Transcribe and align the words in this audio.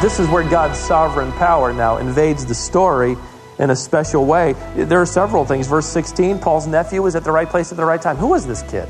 This 0.00 0.20
is 0.20 0.28
where 0.28 0.48
God's 0.48 0.78
sovereign 0.78 1.32
power 1.32 1.72
now 1.72 1.96
invades 1.96 2.46
the 2.46 2.54
story 2.54 3.16
in 3.58 3.70
a 3.70 3.76
special 3.76 4.26
way. 4.26 4.54
There 4.76 5.00
are 5.00 5.06
several 5.06 5.44
things. 5.44 5.66
Verse 5.66 5.86
16, 5.86 6.38
Paul's 6.38 6.68
nephew 6.68 7.02
was 7.02 7.16
at 7.16 7.24
the 7.24 7.32
right 7.32 7.48
place 7.48 7.72
at 7.72 7.76
the 7.76 7.84
right 7.84 8.00
time. 8.00 8.16
Who 8.16 8.28
was 8.28 8.46
this 8.46 8.62
kid? 8.62 8.88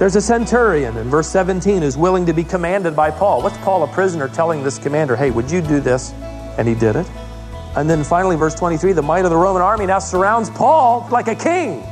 There's 0.00 0.16
a 0.16 0.20
centurion 0.20 0.96
in 0.96 1.08
verse 1.08 1.28
17 1.28 1.82
who's 1.82 1.96
willing 1.96 2.26
to 2.26 2.32
be 2.32 2.42
commanded 2.42 2.96
by 2.96 3.12
Paul. 3.12 3.40
What's 3.40 3.58
Paul, 3.58 3.84
a 3.84 3.88
prisoner, 3.88 4.26
telling 4.26 4.64
this 4.64 4.78
commander, 4.78 5.14
hey, 5.14 5.30
would 5.30 5.52
you 5.52 5.60
do 5.60 5.78
this? 5.78 6.10
And 6.58 6.66
he 6.66 6.74
did 6.74 6.96
it. 6.96 7.08
And 7.76 7.88
then 7.88 8.02
finally, 8.02 8.34
verse 8.34 8.56
23, 8.56 8.92
the 8.92 9.02
might 9.02 9.24
of 9.24 9.30
the 9.30 9.36
Roman 9.36 9.62
army 9.62 9.86
now 9.86 10.00
surrounds 10.00 10.50
Paul 10.50 11.06
like 11.12 11.28
a 11.28 11.36
king. 11.36 11.84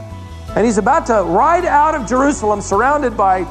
And 0.57 0.65
he's 0.65 0.79
about 0.79 1.05
to 1.07 1.23
ride 1.23 1.67
out 1.67 1.95
of 1.95 2.09
Jerusalem 2.09 2.63
surrounded 2.63 3.15
by 3.15 3.47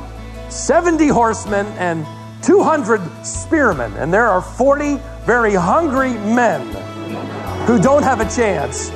70 0.50 1.08
horsemen 1.10 1.68
and 1.78 2.04
200 2.42 3.00
spearmen, 3.24 3.94
and 3.94 4.12
there 4.12 4.26
are 4.26 4.42
40 4.42 5.00
very 5.24 5.54
hungry 5.54 6.14
men 6.14 6.62
who 7.68 7.80
don't 7.80 8.02
have 8.02 8.22
a 8.22 8.30
chance. 8.30 8.90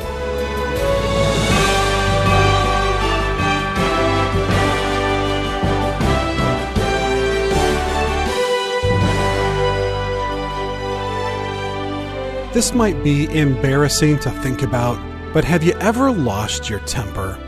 This 12.55 12.73
might 12.73 13.03
be 13.03 13.27
embarrassing 13.37 14.17
to 14.19 14.31
think 14.31 14.63
about, 14.63 14.97
but 15.31 15.43
have 15.43 15.63
you 15.63 15.73
ever 15.73 16.11
lost 16.11 16.71
your 16.71 16.79
temper? 16.79 17.39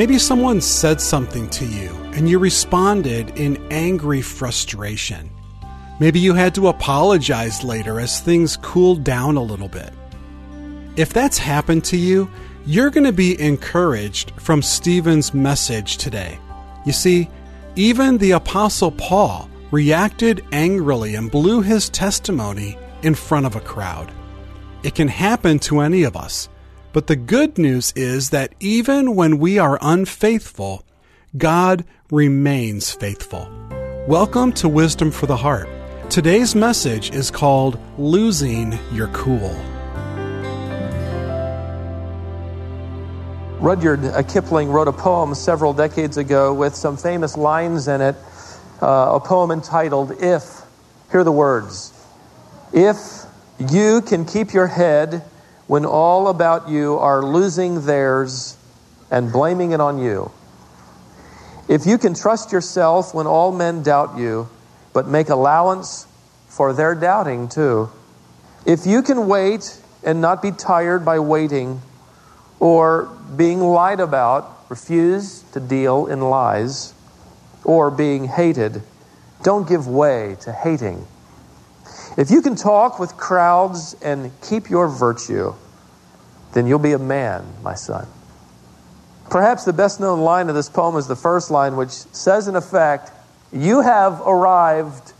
Maybe 0.00 0.18
someone 0.18 0.62
said 0.62 0.98
something 0.98 1.50
to 1.50 1.66
you 1.66 1.90
and 2.14 2.26
you 2.26 2.38
responded 2.38 3.38
in 3.38 3.62
angry 3.70 4.22
frustration. 4.22 5.28
Maybe 6.00 6.18
you 6.18 6.32
had 6.32 6.54
to 6.54 6.68
apologize 6.68 7.62
later 7.62 8.00
as 8.00 8.18
things 8.18 8.56
cooled 8.56 9.04
down 9.04 9.36
a 9.36 9.42
little 9.42 9.68
bit. 9.68 9.92
If 10.96 11.12
that's 11.12 11.36
happened 11.36 11.84
to 11.84 11.98
you, 11.98 12.30
you're 12.64 12.88
going 12.88 13.04
to 13.04 13.12
be 13.12 13.38
encouraged 13.38 14.30
from 14.40 14.62
Stephen's 14.62 15.34
message 15.34 15.98
today. 15.98 16.38
You 16.86 16.92
see, 16.92 17.28
even 17.76 18.16
the 18.16 18.30
Apostle 18.30 18.92
Paul 18.92 19.50
reacted 19.70 20.42
angrily 20.50 21.14
and 21.14 21.30
blew 21.30 21.60
his 21.60 21.90
testimony 21.90 22.78
in 23.02 23.14
front 23.14 23.44
of 23.44 23.54
a 23.54 23.60
crowd. 23.60 24.10
It 24.82 24.94
can 24.94 25.08
happen 25.08 25.58
to 25.58 25.80
any 25.80 26.04
of 26.04 26.16
us. 26.16 26.48
But 26.92 27.06
the 27.06 27.14
good 27.14 27.56
news 27.56 27.92
is 27.94 28.30
that 28.30 28.52
even 28.58 29.14
when 29.14 29.38
we 29.38 29.60
are 29.60 29.78
unfaithful, 29.80 30.84
God 31.36 31.84
remains 32.10 32.90
faithful. 32.90 33.48
Welcome 34.08 34.52
to 34.54 34.68
Wisdom 34.68 35.12
for 35.12 35.26
the 35.26 35.36
Heart. 35.36 35.68
Today's 36.10 36.56
message 36.56 37.12
is 37.12 37.30
called 37.30 37.78
Losing 37.96 38.76
Your 38.92 39.06
Cool. 39.08 39.54
Rudyard 43.60 44.00
Kipling 44.26 44.68
wrote 44.70 44.88
a 44.88 44.92
poem 44.92 45.36
several 45.36 45.72
decades 45.72 46.16
ago 46.16 46.52
with 46.52 46.74
some 46.74 46.96
famous 46.96 47.36
lines 47.36 47.86
in 47.86 48.00
it, 48.00 48.16
uh, 48.82 49.12
a 49.14 49.20
poem 49.20 49.52
entitled 49.52 50.20
If. 50.20 50.62
Hear 51.12 51.22
the 51.22 51.30
words 51.30 51.92
If 52.72 52.96
you 53.60 54.02
can 54.02 54.24
keep 54.24 54.52
your 54.52 54.66
head 54.66 55.22
when 55.70 55.86
all 55.86 56.26
about 56.26 56.68
you 56.68 56.98
are 56.98 57.22
losing 57.22 57.86
theirs 57.86 58.56
and 59.08 59.30
blaming 59.30 59.70
it 59.70 59.80
on 59.80 60.00
you. 60.00 60.28
If 61.68 61.86
you 61.86 61.96
can 61.96 62.12
trust 62.12 62.50
yourself 62.50 63.14
when 63.14 63.28
all 63.28 63.52
men 63.52 63.84
doubt 63.84 64.18
you, 64.18 64.48
but 64.92 65.06
make 65.06 65.28
allowance 65.28 66.08
for 66.48 66.72
their 66.72 66.96
doubting 66.96 67.48
too. 67.48 67.88
If 68.66 68.84
you 68.84 69.00
can 69.02 69.28
wait 69.28 69.80
and 70.02 70.20
not 70.20 70.42
be 70.42 70.50
tired 70.50 71.04
by 71.04 71.20
waiting 71.20 71.80
or 72.58 73.04
being 73.36 73.60
lied 73.60 74.00
about, 74.00 74.64
refuse 74.68 75.44
to 75.52 75.60
deal 75.60 76.06
in 76.06 76.20
lies, 76.20 76.94
or 77.62 77.92
being 77.92 78.24
hated, 78.24 78.82
don't 79.44 79.68
give 79.68 79.86
way 79.86 80.36
to 80.40 80.52
hating. 80.52 81.06
If 82.20 82.30
you 82.30 82.42
can 82.42 82.54
talk 82.54 82.98
with 82.98 83.16
crowds 83.16 83.96
and 84.02 84.30
keep 84.42 84.68
your 84.68 84.88
virtue, 84.88 85.54
then 86.52 86.66
you'll 86.66 86.78
be 86.78 86.92
a 86.92 86.98
man, 86.98 87.46
my 87.62 87.74
son. 87.74 88.06
Perhaps 89.30 89.64
the 89.64 89.72
best 89.72 90.00
known 90.00 90.20
line 90.20 90.50
of 90.50 90.54
this 90.54 90.68
poem 90.68 90.96
is 90.96 91.06
the 91.06 91.16
first 91.16 91.50
line, 91.50 91.76
which 91.76 91.88
says, 91.88 92.46
in 92.46 92.56
effect, 92.56 93.10
You 93.54 93.80
have 93.80 94.20
arrived. 94.20 95.14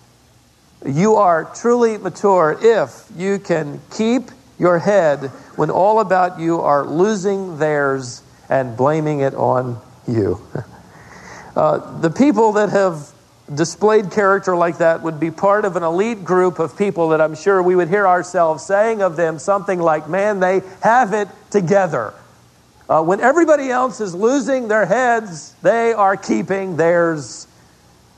You 0.84 1.14
are 1.14 1.50
truly 1.54 1.96
mature 1.96 2.58
if 2.60 3.08
you 3.16 3.38
can 3.38 3.80
keep 3.90 4.24
your 4.58 4.78
head 4.78 5.30
when 5.56 5.70
all 5.70 6.00
about 6.00 6.38
you 6.38 6.60
are 6.60 6.84
losing 6.84 7.56
theirs 7.56 8.22
and 8.50 8.76
blaming 8.76 9.20
it 9.20 9.34
on 9.34 9.80
you. 10.06 10.46
Uh, 11.56 11.98
the 11.98 12.10
people 12.10 12.52
that 12.52 12.68
have 12.68 13.12
displayed 13.52 14.12
character 14.12 14.56
like 14.56 14.78
that 14.78 15.02
would 15.02 15.18
be 15.18 15.30
part 15.30 15.64
of 15.64 15.76
an 15.76 15.82
elite 15.82 16.24
group 16.24 16.58
of 16.58 16.76
people 16.78 17.10
that 17.10 17.20
I'm 17.20 17.34
sure 17.34 17.62
we 17.62 17.74
would 17.74 17.88
hear 17.88 18.06
ourselves 18.06 18.64
saying 18.64 19.02
of 19.02 19.16
them 19.16 19.38
something 19.38 19.80
like, 19.80 20.08
man, 20.08 20.40
they 20.40 20.62
have 20.82 21.12
it 21.12 21.28
together. 21.50 22.14
Uh, 22.88 23.02
when 23.02 23.20
everybody 23.20 23.70
else 23.70 24.00
is 24.00 24.14
losing 24.14 24.68
their 24.68 24.86
heads, 24.86 25.54
they 25.62 25.92
are 25.92 26.16
keeping 26.16 26.76
theirs. 26.76 27.46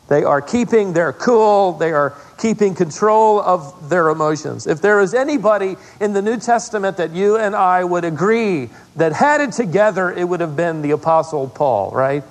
They 0.08 0.24
are 0.24 0.42
keeping 0.42 0.92
their 0.92 1.12
cool. 1.12 1.72
They 1.72 1.92
are 1.92 2.14
keeping 2.38 2.74
control 2.74 3.40
of 3.40 3.88
their 3.88 4.08
emotions. 4.08 4.66
If 4.66 4.82
there 4.82 5.00
is 5.00 5.14
anybody 5.14 5.76
in 6.00 6.12
the 6.12 6.22
New 6.22 6.38
Testament 6.38 6.96
that 6.98 7.12
you 7.12 7.36
and 7.36 7.54
I 7.54 7.84
would 7.84 8.04
agree 8.04 8.70
that 8.96 9.12
had 9.12 9.40
it 9.40 9.52
together, 9.52 10.10
it 10.10 10.24
would 10.24 10.40
have 10.40 10.56
been 10.56 10.82
the 10.82 10.90
Apostle 10.90 11.48
Paul, 11.48 11.90
right? 11.92 12.24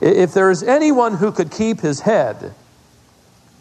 If 0.00 0.34
there 0.34 0.50
is 0.50 0.62
anyone 0.62 1.16
who 1.16 1.32
could 1.32 1.50
keep 1.50 1.80
his 1.80 2.00
head, 2.00 2.54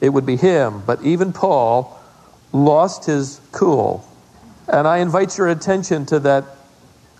it 0.01 0.09
would 0.09 0.25
be 0.25 0.35
him. 0.35 0.83
But 0.85 1.01
even 1.03 1.33
Paul 1.33 1.99
lost 2.51 3.05
his 3.05 3.39
cool. 3.51 4.05
And 4.67 4.87
I 4.87 4.97
invite 4.97 5.37
your 5.37 5.47
attention 5.47 6.05
to 6.07 6.19
that 6.21 6.45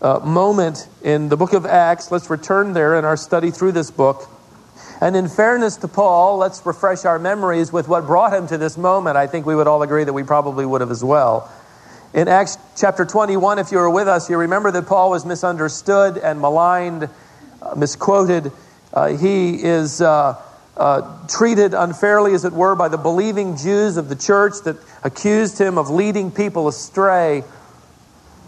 uh, 0.02 0.20
moment 0.20 0.88
in 1.04 1.30
the 1.30 1.38
book 1.38 1.54
of 1.54 1.66
Acts. 1.66 2.12
Let's 2.12 2.30
return 2.30 2.74
there 2.74 2.98
in 2.98 3.06
our 3.06 3.18
study 3.18 3.52
through 3.52 3.72
this 3.72 3.92
book. 3.92 4.30
And 5.02 5.16
in 5.16 5.28
fairness 5.28 5.78
to 5.78 5.88
Paul, 5.88 6.38
let's 6.38 6.66
refresh 6.66 7.06
our 7.06 7.20
memories 7.20 7.72
with 7.72 7.88
what 7.88 8.06
brought 8.06 8.34
him 8.34 8.48
to 8.48 8.58
this 8.58 8.78
moment. 8.78 9.18
I 9.18 9.28
think 9.28 9.46
we 9.46 9.56
would 9.56 9.68
all 9.68 9.82
agree 9.84 10.04
that 10.04 10.14
we 10.14 10.24
probably 10.24 10.66
would 10.66 10.82
have 10.82 10.92
as 10.92 11.04
well. 11.04 11.52
In 12.14 12.28
Acts 12.28 12.58
chapter 12.78 13.04
21, 13.04 13.60
if 13.60 13.72
you 13.72 13.78
were 13.78 13.90
with 13.90 14.08
us, 14.08 14.30
you 14.30 14.38
remember 14.38 14.72
that 14.72 14.88
Paul 14.88 15.10
was 15.10 15.26
misunderstood 15.26 16.18
and 16.18 16.40
maligned, 16.40 17.10
uh, 17.62 17.76
misquoted 17.76 18.52
he 19.18 19.62
is 19.64 20.02
uh, 20.02 20.42
uh, 20.78 21.28
treated 21.28 21.74
unfairly, 21.74 22.34
as 22.34 22.46
it 22.46 22.54
were, 22.54 22.76
by 22.76 22.88
the 22.88 22.98
believing 22.98 23.58
Jews 23.58 23.98
of 23.98 24.10
the 24.10 24.16
church 24.16 24.54
that 24.66 24.78
accused 25.04 25.60
him 25.60 25.78
of 25.78 25.90
leading 25.90 26.32
people 26.32 26.68
astray. 26.68 27.44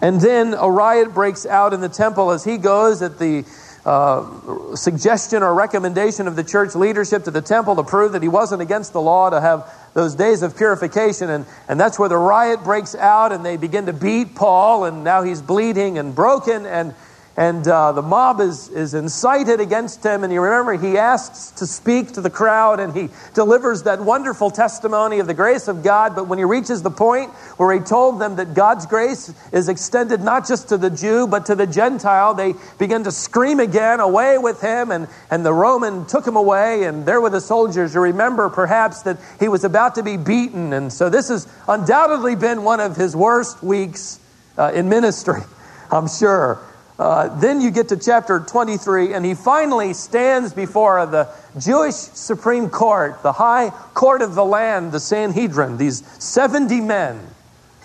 And 0.01 0.21
then 0.21 0.53
a 0.53 0.69
riot 0.69 1.13
breaks 1.13 1.45
out 1.45 1.73
in 1.73 1.81
the 1.81 1.89
temple 1.89 2.31
as 2.31 2.43
he 2.43 2.57
goes 2.57 3.01
at 3.01 3.17
the 3.17 3.45
uh, 3.85 4.75
suggestion 4.75 5.41
or 5.41 5.53
recommendation 5.53 6.27
of 6.27 6.35
the 6.35 6.43
church 6.43 6.75
leadership 6.75 7.23
to 7.23 7.31
the 7.31 7.41
temple 7.41 7.77
to 7.77 7.83
prove 7.83 8.11
that 8.11 8.21
he 8.21 8.27
wasn't 8.27 8.61
against 8.61 8.91
the 8.91 9.01
law 9.01 9.29
to 9.29 9.39
have 9.39 9.73
those 9.93 10.13
days 10.13 10.43
of 10.43 10.57
purification. 10.57 11.29
And, 11.29 11.45
and 11.69 11.79
that's 11.79 11.97
where 11.97 12.09
the 12.09 12.17
riot 12.17 12.63
breaks 12.63 12.93
out, 12.95 13.31
and 13.31 13.45
they 13.45 13.55
begin 13.55 13.85
to 13.85 13.93
beat 13.93 14.35
Paul, 14.35 14.83
and 14.83 15.03
now 15.03 15.23
he's 15.23 15.41
bleeding 15.41 15.97
and 15.97 16.13
broken. 16.13 16.65
And 16.65 16.93
and 17.37 17.67
uh, 17.67 17.91
the 17.91 18.01
mob 18.01 18.41
is, 18.41 18.67
is 18.69 18.95
incited 18.95 19.61
against 19.61 20.03
him. 20.03 20.23
And 20.23 20.33
you 20.33 20.41
remember, 20.41 20.73
he 20.73 20.97
asks 20.97 21.51
to 21.59 21.67
speak 21.67 22.13
to 22.13 22.21
the 22.21 22.31
crowd 22.31 22.79
and 22.79 22.95
he 22.95 23.09
delivers 23.35 23.83
that 23.83 24.01
wonderful 24.01 24.49
testimony 24.49 25.19
of 25.19 25.27
the 25.27 25.35
grace 25.35 25.67
of 25.67 25.83
God. 25.83 26.15
But 26.15 26.27
when 26.27 26.39
he 26.39 26.45
reaches 26.45 26.81
the 26.81 26.89
point 26.89 27.29
where 27.57 27.71
he 27.71 27.79
told 27.79 28.19
them 28.19 28.37
that 28.37 28.55
God's 28.55 28.87
grace 28.87 29.31
is 29.51 29.69
extended 29.69 30.21
not 30.21 30.47
just 30.47 30.69
to 30.69 30.77
the 30.77 30.89
Jew, 30.89 31.27
but 31.27 31.45
to 31.45 31.53
the 31.53 31.67
Gentile, 31.67 32.33
they 32.33 32.55
begin 32.79 33.03
to 33.03 33.11
scream 33.11 33.59
again, 33.59 33.99
Away 33.99 34.39
with 34.39 34.59
him! 34.59 34.89
And, 34.89 35.07
and 35.29 35.45
the 35.45 35.53
Roman 35.53 36.07
took 36.07 36.25
him 36.25 36.37
away, 36.37 36.85
and 36.85 37.05
there 37.05 37.21
were 37.21 37.29
the 37.29 37.41
soldiers. 37.41 37.93
You 37.93 38.01
remember 38.01 38.49
perhaps 38.49 39.03
that 39.03 39.19
he 39.39 39.47
was 39.47 39.63
about 39.63 39.93
to 39.95 40.03
be 40.03 40.17
beaten. 40.17 40.73
And 40.73 40.91
so 40.91 41.07
this 41.07 41.29
has 41.29 41.47
undoubtedly 41.67 42.35
been 42.35 42.63
one 42.63 42.79
of 42.79 42.95
his 42.95 43.15
worst 43.15 43.61
weeks 43.61 44.19
uh, 44.57 44.71
in 44.73 44.89
ministry, 44.89 45.41
I'm 45.91 46.07
sure. 46.07 46.59
Uh, 46.99 47.27
then 47.39 47.61
you 47.61 47.69
get 47.69 47.89
to 47.89 47.97
chapter 47.97 48.39
23, 48.39 49.13
and 49.13 49.23
he 49.23 49.35
finally 49.35 49.93
stands 49.93 50.51
before 50.53 51.05
the 51.05 51.29
Jewish 51.59 51.93
Supreme 51.93 52.69
Court, 52.69 53.21
the 53.21 53.33
high 53.33 53.69
court 53.93 54.23
of 54.23 54.33
the 54.33 54.45
land, 54.45 54.91
the 54.91 54.99
Sanhedrin, 54.99 55.77
these 55.77 56.03
70 56.17 56.81
men. 56.81 57.19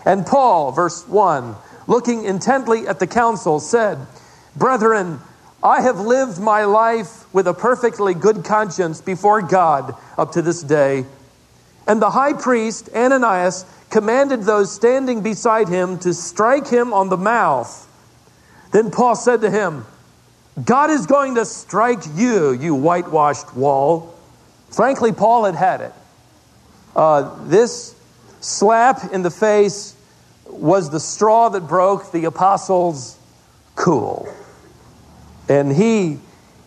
And 0.06 0.24
Paul, 0.24 0.72
verse 0.72 1.06
1, 1.06 1.54
looking 1.86 2.24
intently 2.24 2.88
at 2.88 3.00
the 3.00 3.06
council, 3.06 3.60
said, 3.60 3.98
Brethren, 4.56 5.20
I 5.62 5.82
have 5.82 6.00
lived 6.00 6.40
my 6.40 6.64
life 6.64 7.32
with 7.34 7.46
a 7.46 7.54
perfectly 7.54 8.14
good 8.14 8.44
conscience 8.44 9.00
before 9.00 9.42
God 9.42 9.94
up 10.16 10.32
to 10.32 10.42
this 10.42 10.62
day. 10.62 11.04
And 11.86 12.00
the 12.00 12.10
high 12.10 12.32
priest, 12.32 12.88
Ananias, 12.94 13.64
commanded 13.90 14.42
those 14.42 14.72
standing 14.72 15.22
beside 15.22 15.68
him 15.68 15.98
to 15.98 16.14
strike 16.14 16.66
him 16.66 16.92
on 16.92 17.10
the 17.10 17.16
mouth. 17.16 17.88
Then 18.72 18.90
Paul 18.90 19.14
said 19.14 19.42
to 19.42 19.50
him, 19.50 19.84
God 20.62 20.90
is 20.90 21.06
going 21.06 21.36
to 21.36 21.44
strike 21.44 22.02
you, 22.14 22.52
you 22.52 22.74
whitewashed 22.74 23.54
wall. 23.54 24.14
Frankly, 24.70 25.12
Paul 25.12 25.44
had 25.44 25.54
had 25.54 25.80
it. 25.82 25.92
Uh, 26.96 27.36
this 27.44 27.94
slap 28.40 29.12
in 29.12 29.22
the 29.22 29.30
face 29.30 29.94
was 30.46 30.90
the 30.90 31.00
straw 31.00 31.48
that 31.50 31.68
broke 31.68 32.12
the 32.12 32.24
apostles' 32.24 33.18
cool. 33.76 34.28
And 35.48 35.72
he, 35.72 36.18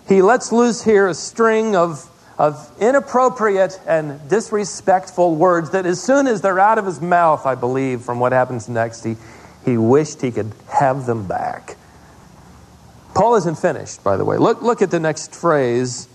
he 0.08 0.22
lets 0.22 0.52
loose 0.52 0.84
here 0.84 1.08
a 1.08 1.14
string 1.14 1.76
of, 1.76 2.10
of 2.38 2.72
inappropriate 2.80 3.80
and 3.88 4.28
disrespectful 4.30 5.36
words 5.36 5.72
that, 5.72 5.86
as 5.86 6.02
soon 6.02 6.28
as 6.28 6.42
they're 6.42 6.60
out 6.60 6.78
of 6.78 6.86
his 6.86 7.02
mouth, 7.02 7.46
I 7.46 7.56
believe, 7.56 8.02
from 8.02 8.20
what 8.20 8.32
happens 8.32 8.68
next, 8.68 9.04
he, 9.04 9.16
he 9.64 9.78
wished 9.78 10.22
he 10.22 10.32
could 10.32 10.52
have 10.68 11.06
them 11.06 11.28
back. 11.28 11.78
Paul 13.16 13.36
isn't 13.36 13.58
finished, 13.58 14.04
by 14.04 14.18
the 14.18 14.26
way. 14.26 14.38
Look, 14.38 14.62
look 14.62 14.82
at 14.82 14.92
the 14.92 15.00
next 15.00 15.34
phrase. 15.34 16.10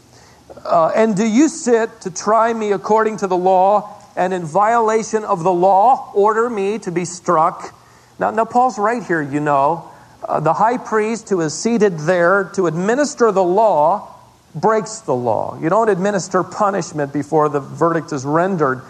Uh, 0.64 0.92
and 0.94 1.16
do 1.16 1.26
you 1.26 1.48
sit 1.48 2.02
to 2.02 2.10
try 2.10 2.52
me 2.52 2.72
according 2.72 3.16
to 3.18 3.26
the 3.26 3.36
law, 3.36 3.96
and 4.16 4.34
in 4.34 4.44
violation 4.44 5.24
of 5.24 5.42
the 5.42 5.52
law, 5.52 6.12
order 6.14 6.50
me 6.50 6.78
to 6.80 6.92
be 6.92 7.06
struck? 7.06 7.74
Now, 8.18 8.30
now 8.30 8.44
Paul's 8.44 8.78
right 8.78 9.02
here, 9.02 9.22
you 9.22 9.40
know. 9.40 9.90
Uh, 10.28 10.40
the 10.40 10.52
high 10.52 10.76
priest 10.76 11.30
who 11.30 11.40
is 11.40 11.54
seated 11.54 12.00
there 12.00 12.44
to 12.54 12.66
administer 12.66 13.32
the 13.32 13.42
law 13.42 14.14
breaks 14.54 14.98
the 14.98 15.14
law. 15.14 15.58
You 15.58 15.70
don't 15.70 15.88
administer 15.88 16.42
punishment 16.42 17.14
before 17.14 17.48
the 17.48 17.60
verdict 17.60 18.12
is 18.12 18.26
rendered. 18.26 18.82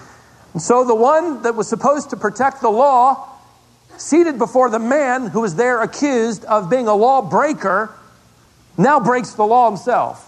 And 0.53 0.61
so 0.61 0.85
the 0.85 0.97
one 0.97 1.43
that 1.43 1.55
was 1.55 1.69
supposed 1.69 2.11
to 2.11 2.17
protect 2.17 2.61
the 2.61 2.71
law, 2.71 3.29
seated 3.99 4.37
before 4.37 4.69
the 4.69 4.81
man 4.81 5.29
who 5.29 5.43
was 5.43 5.55
there 5.55 5.81
accused 5.81 6.45
of 6.47 6.69
being 6.69 6.89
a 6.89 6.95
lawbreaker, 6.95 7.95
now 8.83 9.01
breaks 9.01 9.35
the 9.35 9.45
law 9.45 9.69
himself. 9.69 10.27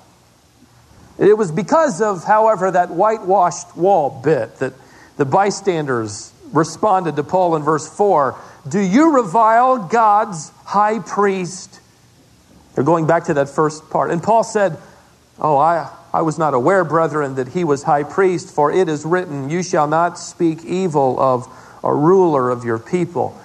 It 1.19 1.37
was 1.37 1.53
because 1.53 2.01
of, 2.01 2.25
however, 2.25 2.71
that 2.71 2.91
whitewashed 2.91 3.77
wall 3.77 4.21
bit 4.23 4.57
that 4.57 4.73
the 5.17 5.25
bystanders 5.25 6.33
responded 6.53 7.17
to 7.17 7.23
Paul 7.23 7.57
in 7.57 7.63
verse 7.63 7.89
4 7.97 8.37
Do 8.69 8.81
you 8.81 9.17
revile 9.17 9.87
God's 9.89 10.51
high 10.65 10.99
priest? 10.99 11.81
They're 12.75 12.85
going 12.85 13.07
back 13.07 13.25
to 13.25 13.35
that 13.35 13.49
first 13.49 13.91
part. 13.91 14.11
And 14.11 14.23
Paul 14.23 14.45
said, 14.45 14.79
Oh, 15.39 15.59
I, 15.59 15.91
I 16.13 16.23
was 16.23 16.39
not 16.39 16.55
aware, 16.55 16.85
brethren, 16.85 17.35
that 17.37 17.49
he 17.49 17.65
was 17.65 17.83
high 17.83 18.05
priest, 18.05 18.55
for 18.55 18.73
it 18.73 18.89
is 18.89 19.05
written, 19.05 19.51
You 19.51 19.63
shall 19.63 19.87
not 19.87 20.19
speak 20.19 20.65
evil 20.65 21.21
of 21.21 21.47
a 21.85 21.95
ruler 21.95 22.51
of 22.51 22.65
your 22.65 22.79
people. 22.79 23.39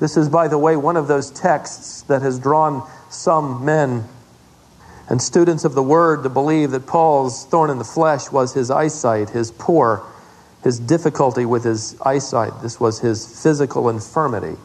This 0.00 0.16
is, 0.16 0.28
by 0.28 0.48
the 0.48 0.58
way, 0.58 0.76
one 0.76 0.96
of 0.96 1.08
those 1.08 1.30
texts 1.30 2.02
that 2.02 2.22
has 2.22 2.38
drawn 2.38 2.88
some 3.08 3.64
men 3.64 4.08
and 5.08 5.20
students 5.20 5.64
of 5.64 5.74
the 5.74 5.82
word 5.82 6.22
to 6.22 6.28
believe 6.28 6.70
that 6.70 6.86
Paul's 6.86 7.44
thorn 7.46 7.70
in 7.70 7.78
the 7.78 7.84
flesh 7.84 8.30
was 8.30 8.54
his 8.54 8.70
eyesight, 8.70 9.30
his 9.30 9.50
poor 9.50 10.04
his 10.62 10.78
difficulty 10.78 11.44
with 11.44 11.64
his 11.64 12.00
eyesight. 12.02 12.52
This 12.62 12.78
was 12.78 13.00
his 13.00 13.42
physical 13.42 13.88
infirmity. 13.88 14.56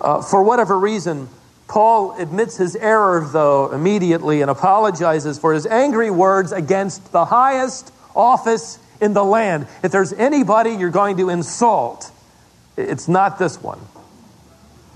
Uh, 0.00 0.22
for 0.22 0.42
whatever 0.42 0.78
reason, 0.78 1.28
Paul 1.68 2.18
admits 2.18 2.56
his 2.56 2.76
error, 2.76 3.26
though, 3.32 3.72
immediately 3.72 4.42
and 4.42 4.50
apologizes 4.50 5.38
for 5.38 5.54
his 5.54 5.66
angry 5.66 6.10
words 6.10 6.52
against 6.52 7.12
the 7.12 7.24
highest 7.24 7.92
office 8.14 8.78
in 9.00 9.14
the 9.14 9.24
land. 9.24 9.66
If 9.82 9.90
there's 9.90 10.12
anybody 10.12 10.72
you're 10.72 10.90
going 10.90 11.16
to 11.16 11.30
insult, 11.30 12.10
it's 12.76 13.08
not 13.08 13.38
this 13.38 13.60
one. 13.62 13.80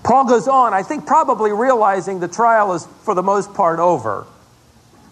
Paul 0.03 0.25
goes 0.25 0.47
on, 0.47 0.73
I 0.73 0.83
think 0.83 1.05
probably 1.07 1.51
realizing 1.51 2.19
the 2.19 2.27
trial 2.27 2.73
is 2.73 2.87
for 3.03 3.15
the 3.15 3.23
most 3.23 3.53
part 3.55 3.79
over, 3.79 4.27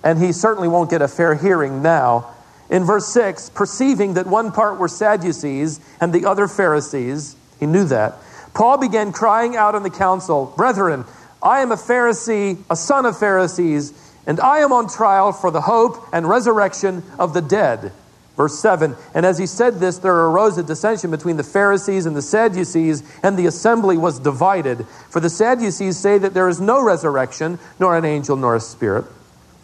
and 0.05 0.23
he 0.23 0.31
certainly 0.31 0.69
won't 0.69 0.89
get 0.89 1.01
a 1.01 1.07
fair 1.07 1.33
hearing 1.35 1.81
now. 1.81 2.27
In 2.69 2.83
verse 2.83 3.07
6, 3.07 3.49
perceiving 3.49 4.13
that 4.13 4.27
one 4.27 4.51
part 4.51 4.79
were 4.79 4.87
Sadducees 4.87 5.79
and 5.99 6.13
the 6.13 6.25
other 6.25 6.47
Pharisees, 6.47 7.35
he 7.59 7.65
knew 7.65 7.85
that, 7.85 8.15
Paul 8.53 8.77
began 8.77 9.11
crying 9.11 9.57
out 9.57 9.75
in 9.75 9.83
the 9.83 9.89
council, 9.89 10.53
Brethren, 10.55 11.03
I 11.43 11.59
am 11.59 11.71
a 11.71 11.75
Pharisee, 11.75 12.57
a 12.69 12.75
son 12.75 13.05
of 13.05 13.19
Pharisees, 13.19 13.93
and 14.25 14.39
I 14.39 14.59
am 14.59 14.71
on 14.71 14.87
trial 14.87 15.31
for 15.31 15.51
the 15.51 15.61
hope 15.61 16.07
and 16.13 16.29
resurrection 16.29 17.03
of 17.19 17.33
the 17.33 17.41
dead. 17.41 17.91
Verse 18.37 18.59
7 18.59 18.95
And 19.13 19.25
as 19.25 19.37
he 19.37 19.45
said 19.45 19.79
this, 19.79 19.97
there 19.99 20.13
arose 20.13 20.57
a 20.57 20.63
dissension 20.63 21.11
between 21.11 21.37
the 21.37 21.43
Pharisees 21.43 22.05
and 22.05 22.15
the 22.15 22.21
Sadducees, 22.21 23.03
and 23.23 23.37
the 23.37 23.45
assembly 23.45 23.97
was 23.97 24.19
divided. 24.19 24.85
For 25.09 25.19
the 25.19 25.29
Sadducees 25.29 25.97
say 25.97 26.17
that 26.17 26.33
there 26.33 26.49
is 26.49 26.59
no 26.59 26.83
resurrection, 26.83 27.59
nor 27.79 27.97
an 27.97 28.05
angel, 28.05 28.35
nor 28.35 28.55
a 28.55 28.59
spirit. 28.59 29.05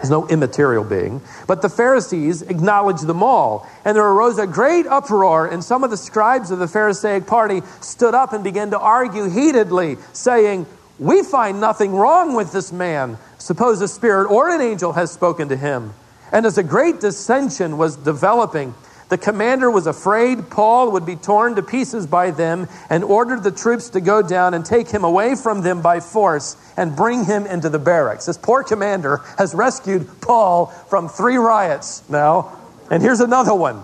There's 0.01 0.09
no 0.09 0.27
immaterial 0.27 0.83
being. 0.83 1.21
But 1.45 1.61
the 1.61 1.69
Pharisees 1.69 2.41
acknowledged 2.41 3.05
them 3.05 3.21
all. 3.21 3.67
And 3.85 3.95
there 3.95 4.03
arose 4.03 4.39
a 4.39 4.47
great 4.47 4.87
uproar, 4.87 5.45
and 5.45 5.63
some 5.63 5.83
of 5.83 5.91
the 5.91 5.97
scribes 5.97 6.49
of 6.49 6.57
the 6.57 6.67
Pharisaic 6.67 7.27
party 7.27 7.61
stood 7.81 8.15
up 8.15 8.33
and 8.33 8.43
began 8.43 8.71
to 8.71 8.79
argue 8.79 9.29
heatedly, 9.29 9.97
saying, 10.11 10.65
We 10.97 11.21
find 11.21 11.61
nothing 11.61 11.93
wrong 11.93 12.33
with 12.33 12.51
this 12.51 12.71
man. 12.71 13.19
Suppose 13.37 13.79
a 13.81 13.87
spirit 13.87 14.27
or 14.31 14.49
an 14.49 14.59
angel 14.59 14.93
has 14.93 15.11
spoken 15.11 15.49
to 15.49 15.55
him. 15.55 15.93
And 16.31 16.47
as 16.47 16.57
a 16.57 16.63
great 16.63 16.99
dissension 16.99 17.77
was 17.77 17.95
developing, 17.95 18.73
the 19.11 19.17
commander 19.17 19.69
was 19.69 19.87
afraid 19.87 20.49
Paul 20.49 20.93
would 20.93 21.05
be 21.05 21.17
torn 21.17 21.55
to 21.55 21.61
pieces 21.61 22.07
by 22.07 22.31
them 22.31 22.69
and 22.89 23.03
ordered 23.03 23.43
the 23.43 23.51
troops 23.51 23.89
to 23.89 23.99
go 23.99 24.21
down 24.21 24.53
and 24.53 24.65
take 24.65 24.87
him 24.87 25.03
away 25.03 25.35
from 25.35 25.63
them 25.63 25.81
by 25.81 25.99
force 25.99 26.55
and 26.77 26.95
bring 26.95 27.25
him 27.25 27.45
into 27.45 27.67
the 27.67 27.77
barracks. 27.77 28.27
This 28.27 28.37
poor 28.37 28.63
commander 28.63 29.17
has 29.37 29.53
rescued 29.53 30.07
Paul 30.21 30.67
from 30.67 31.09
three 31.09 31.35
riots 31.35 32.07
now, 32.07 32.57
and 32.89 33.03
here's 33.03 33.19
another 33.19 33.53
one. 33.53 33.83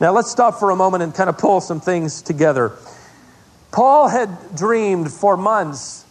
Now 0.00 0.10
let's 0.14 0.32
stop 0.32 0.58
for 0.58 0.70
a 0.70 0.76
moment 0.76 1.04
and 1.04 1.14
kind 1.14 1.30
of 1.30 1.38
pull 1.38 1.60
some 1.60 1.80
things 1.80 2.22
together. 2.22 2.72
Paul 3.70 4.08
had 4.08 4.56
dreamed 4.56 5.12
for 5.12 5.36
months, 5.36 6.04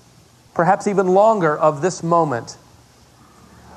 perhaps 0.54 0.88
even 0.88 1.10
longer, 1.10 1.58
of 1.58 1.82
this 1.82 2.04
moment 2.04 2.56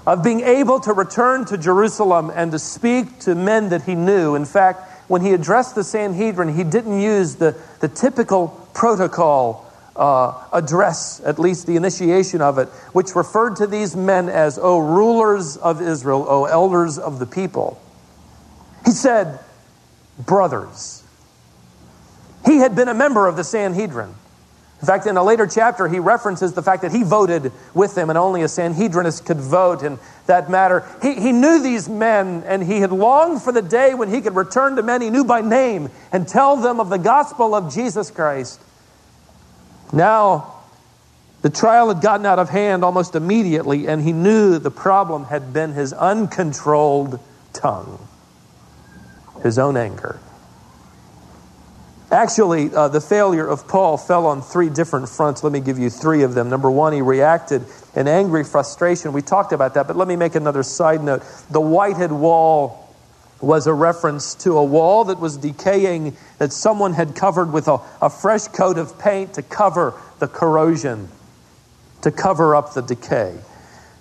of 0.06 0.22
being 0.22 0.40
able 0.40 0.80
to 0.80 0.92
return 0.92 1.44
to 1.46 1.58
Jerusalem 1.58 2.30
and 2.34 2.50
to 2.52 2.58
speak 2.58 3.20
to 3.20 3.34
men 3.34 3.68
that 3.68 3.82
he 3.82 3.94
knew. 3.94 4.34
In 4.34 4.44
fact, 4.44 5.08
when 5.08 5.22
he 5.22 5.32
addressed 5.32 5.74
the 5.74 5.84
Sanhedrin, 5.84 6.54
he 6.54 6.64
didn't 6.64 7.00
use 7.00 7.36
the, 7.36 7.56
the 7.80 7.88
typical 7.88 8.48
protocol 8.74 9.70
uh, 9.94 10.42
address, 10.52 11.20
at 11.24 11.38
least 11.38 11.66
the 11.66 11.76
initiation 11.76 12.40
of 12.40 12.58
it, 12.58 12.68
which 12.92 13.14
referred 13.14 13.56
to 13.56 13.66
these 13.66 13.94
men 13.94 14.28
as, 14.28 14.58
O 14.58 14.78
rulers 14.78 15.56
of 15.56 15.82
Israel, 15.82 16.24
O 16.28 16.46
elders 16.46 16.98
of 16.98 17.18
the 17.18 17.26
people. 17.26 17.80
He 18.84 18.92
said, 18.92 19.38
brothers. 20.18 21.04
He 22.44 22.56
had 22.56 22.74
been 22.74 22.88
a 22.88 22.94
member 22.94 23.26
of 23.26 23.36
the 23.36 23.44
Sanhedrin. 23.44 24.14
In 24.82 24.86
fact, 24.86 25.06
in 25.06 25.16
a 25.16 25.22
later 25.22 25.46
chapter, 25.46 25.86
he 25.86 26.00
references 26.00 26.54
the 26.54 26.62
fact 26.62 26.82
that 26.82 26.90
he 26.90 27.04
voted 27.04 27.52
with 27.72 27.94
them 27.94 28.10
and 28.10 28.18
only 28.18 28.42
a 28.42 28.46
Sanhedrinist 28.46 29.24
could 29.24 29.38
vote 29.38 29.84
in 29.84 29.96
that 30.26 30.50
matter. 30.50 30.84
He, 31.00 31.14
he 31.14 31.30
knew 31.30 31.62
these 31.62 31.88
men 31.88 32.42
and 32.46 32.64
he 32.64 32.80
had 32.80 32.90
longed 32.90 33.42
for 33.42 33.52
the 33.52 33.62
day 33.62 33.94
when 33.94 34.12
he 34.12 34.20
could 34.20 34.34
return 34.34 34.74
to 34.74 34.82
men 34.82 35.00
he 35.00 35.08
knew 35.08 35.24
by 35.24 35.40
name 35.40 35.88
and 36.10 36.26
tell 36.26 36.56
them 36.56 36.80
of 36.80 36.90
the 36.90 36.98
gospel 36.98 37.54
of 37.54 37.72
Jesus 37.72 38.10
Christ. 38.10 38.60
Now, 39.92 40.52
the 41.42 41.50
trial 41.50 41.86
had 41.94 42.02
gotten 42.02 42.26
out 42.26 42.40
of 42.40 42.48
hand 42.50 42.82
almost 42.82 43.14
immediately, 43.14 43.86
and 43.86 44.02
he 44.02 44.12
knew 44.12 44.58
the 44.58 44.70
problem 44.72 45.26
had 45.26 45.52
been 45.52 45.74
his 45.74 45.92
uncontrolled 45.92 47.20
tongue, 47.52 48.04
his 49.44 49.60
own 49.60 49.76
anger. 49.76 50.18
Actually, 52.12 52.70
uh, 52.74 52.88
the 52.88 53.00
failure 53.00 53.48
of 53.48 53.66
Paul 53.66 53.96
fell 53.96 54.26
on 54.26 54.42
three 54.42 54.68
different 54.68 55.08
fronts. 55.08 55.42
Let 55.42 55.50
me 55.50 55.60
give 55.60 55.78
you 55.78 55.88
three 55.88 56.24
of 56.24 56.34
them. 56.34 56.50
Number 56.50 56.70
one, 56.70 56.92
he 56.92 57.00
reacted 57.00 57.64
in 57.96 58.06
angry 58.06 58.44
frustration. 58.44 59.14
We 59.14 59.22
talked 59.22 59.52
about 59.52 59.72
that, 59.74 59.86
but 59.86 59.96
let 59.96 60.06
me 60.06 60.16
make 60.16 60.34
another 60.34 60.62
side 60.62 61.02
note. 61.02 61.22
The 61.50 61.60
whited 61.60 62.12
wall 62.12 62.94
was 63.40 63.66
a 63.66 63.72
reference 63.72 64.34
to 64.34 64.58
a 64.58 64.62
wall 64.62 65.04
that 65.04 65.20
was 65.20 65.38
decaying, 65.38 66.14
that 66.36 66.52
someone 66.52 66.92
had 66.92 67.16
covered 67.16 67.50
with 67.50 67.66
a, 67.66 67.78
a 68.02 68.10
fresh 68.10 68.46
coat 68.48 68.76
of 68.76 68.98
paint 68.98 69.34
to 69.34 69.42
cover 69.42 69.94
the 70.18 70.28
corrosion, 70.28 71.08
to 72.02 72.10
cover 72.10 72.54
up 72.54 72.74
the 72.74 72.82
decay. 72.82 73.34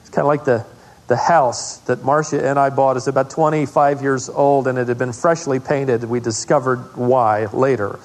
It's 0.02 0.10
kind 0.10 0.26
of 0.26 0.28
like 0.28 0.44
the 0.44 0.66
the 1.12 1.18
house 1.18 1.80
that 1.80 2.06
Marcia 2.06 2.48
and 2.48 2.58
I 2.58 2.70
bought 2.70 2.96
is 2.96 3.06
about 3.06 3.30
25 3.30 4.02
years 4.02 4.30
old 4.30 4.66
and 4.66 4.78
it 4.78 4.88
had 4.88 4.98
been 4.98 5.12
freshly 5.12 5.60
painted. 5.60 6.06
We 6.06 6.22
discovered 6.22 6.96
why 6.96 7.48
later. 7.48 8.00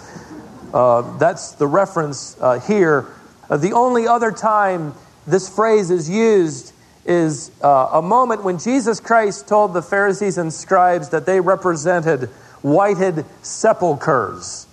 Uh, 0.74 1.16
that's 1.16 1.52
the 1.52 1.68
reference 1.68 2.36
uh, 2.40 2.58
here. 2.58 3.06
Uh, 3.48 3.58
the 3.58 3.74
only 3.74 4.08
other 4.08 4.32
time 4.32 4.92
this 5.24 5.48
phrase 5.48 5.92
is 5.92 6.10
used 6.10 6.72
is 7.04 7.52
uh, 7.62 7.90
a 7.92 8.02
moment 8.02 8.42
when 8.42 8.58
Jesus 8.58 8.98
Christ 8.98 9.46
told 9.46 9.72
the 9.72 9.82
Pharisees 9.82 10.36
and 10.36 10.52
scribes 10.52 11.10
that 11.10 11.26
they 11.26 11.38
represented 11.38 12.28
whited 12.62 13.24
sepulchres. 13.42 14.66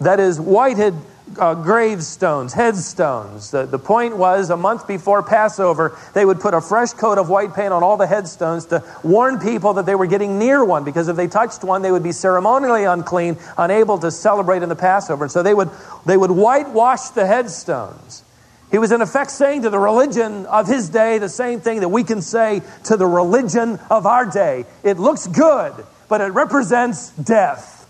That 0.00 0.18
is, 0.18 0.40
whited 0.40 0.94
uh, 1.38 1.54
gravestones, 1.54 2.52
headstones. 2.52 3.50
The, 3.50 3.66
the 3.66 3.78
point 3.78 4.16
was 4.16 4.50
a 4.50 4.56
month 4.56 4.86
before 4.86 5.22
Passover, 5.22 5.98
they 6.14 6.24
would 6.24 6.40
put 6.40 6.54
a 6.54 6.60
fresh 6.60 6.92
coat 6.92 7.18
of 7.18 7.28
white 7.28 7.54
paint 7.54 7.72
on 7.72 7.82
all 7.82 7.96
the 7.96 8.06
headstones 8.06 8.66
to 8.66 8.84
warn 9.02 9.38
people 9.38 9.74
that 9.74 9.86
they 9.86 9.94
were 9.94 10.06
getting 10.06 10.38
near 10.38 10.64
one, 10.64 10.84
because 10.84 11.08
if 11.08 11.16
they 11.16 11.28
touched 11.28 11.64
one, 11.64 11.82
they 11.82 11.90
would 11.90 12.02
be 12.02 12.12
ceremonially 12.12 12.84
unclean, 12.84 13.36
unable 13.58 13.98
to 13.98 14.10
celebrate 14.10 14.62
in 14.62 14.68
the 14.68 14.76
Passover. 14.76 15.24
And 15.24 15.32
so 15.32 15.42
they 15.42 15.54
would, 15.54 15.70
they 16.06 16.16
would 16.16 16.30
whitewash 16.30 17.08
the 17.10 17.26
headstones. 17.26 18.22
He 18.70 18.78
was 18.78 18.92
in 18.92 19.02
effect 19.02 19.30
saying 19.30 19.62
to 19.62 19.70
the 19.70 19.78
religion 19.78 20.46
of 20.46 20.66
his 20.66 20.88
day 20.88 21.18
the 21.18 21.28
same 21.28 21.60
thing 21.60 21.80
that 21.80 21.90
we 21.90 22.04
can 22.04 22.22
say 22.22 22.62
to 22.84 22.96
the 22.96 23.06
religion 23.06 23.78
of 23.90 24.06
our 24.06 24.24
day. 24.24 24.64
It 24.82 24.98
looks 24.98 25.26
good, 25.26 25.74
but 26.08 26.20
it 26.20 26.32
represents 26.32 27.10
death, 27.10 27.86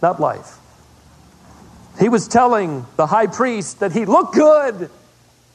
not 0.00 0.20
life. 0.20 0.57
He 1.98 2.08
was 2.08 2.28
telling 2.28 2.86
the 2.96 3.06
high 3.06 3.26
priest 3.26 3.80
that 3.80 3.92
he 3.92 4.04
looked 4.04 4.34
good. 4.34 4.90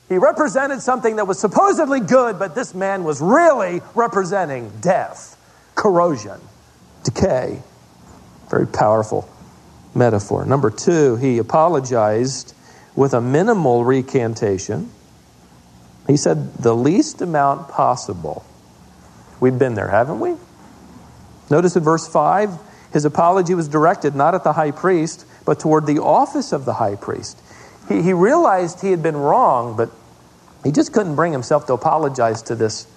He 0.09 0.17
represented 0.17 0.81
something 0.81 1.15
that 1.15 1.25
was 1.25 1.39
supposedly 1.39 2.01
good, 2.01 2.38
but 2.38 2.53
this 2.53 2.73
man 2.73 3.03
was 3.03 3.21
really 3.21 3.81
representing 3.95 4.71
death, 4.81 5.38
corrosion, 5.75 6.39
decay. 7.03 7.62
Very 8.50 8.67
powerful 8.67 9.27
metaphor. 9.95 10.45
Number 10.45 10.69
two, 10.69 11.15
he 11.15 11.38
apologized 11.38 12.53
with 12.95 13.13
a 13.13 13.21
minimal 13.21 13.85
recantation. 13.85 14.91
He 16.07 16.17
said 16.17 16.55
the 16.55 16.75
least 16.75 17.21
amount 17.21 17.69
possible. 17.69 18.45
We've 19.39 19.57
been 19.57 19.75
there, 19.75 19.88
haven't 19.88 20.19
we? 20.19 20.35
Notice 21.50 21.75
in 21.75 21.83
verse 21.83 22.07
5, 22.07 22.51
his 22.93 23.05
apology 23.05 23.55
was 23.55 23.67
directed 23.67 24.15
not 24.15 24.35
at 24.35 24.43
the 24.43 24.53
high 24.53 24.71
priest, 24.71 25.25
but 25.45 25.59
toward 25.59 25.88
the 25.88 26.00
office 26.00 26.53
of 26.53 26.63
the 26.65 26.73
high 26.73 26.95
priest. 26.95 27.41
He, 27.89 28.01
he 28.01 28.13
realized 28.13 28.81
he 28.81 28.91
had 28.91 29.03
been 29.03 29.17
wrong, 29.17 29.75
but 29.75 29.89
he 30.63 30.71
just 30.71 30.93
couldn't 30.93 31.15
bring 31.15 31.31
himself 31.31 31.65
to 31.67 31.73
apologize 31.73 32.43
to 32.43 32.55
this, 32.55 32.88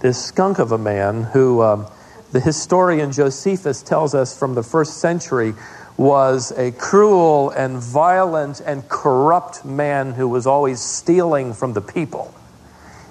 this 0.00 0.24
skunk 0.24 0.58
of 0.58 0.72
a 0.72 0.78
man 0.78 1.24
who 1.24 1.62
um, 1.62 1.86
the 2.32 2.40
historian 2.40 3.12
Josephus 3.12 3.82
tells 3.82 4.14
us 4.14 4.38
from 4.38 4.54
the 4.54 4.62
first 4.62 4.98
century 4.98 5.54
was 5.96 6.52
a 6.52 6.70
cruel 6.72 7.50
and 7.50 7.76
violent 7.76 8.62
and 8.64 8.88
corrupt 8.88 9.64
man 9.64 10.12
who 10.12 10.28
was 10.28 10.46
always 10.46 10.80
stealing 10.80 11.52
from 11.52 11.74
the 11.74 11.82
people. 11.82 12.32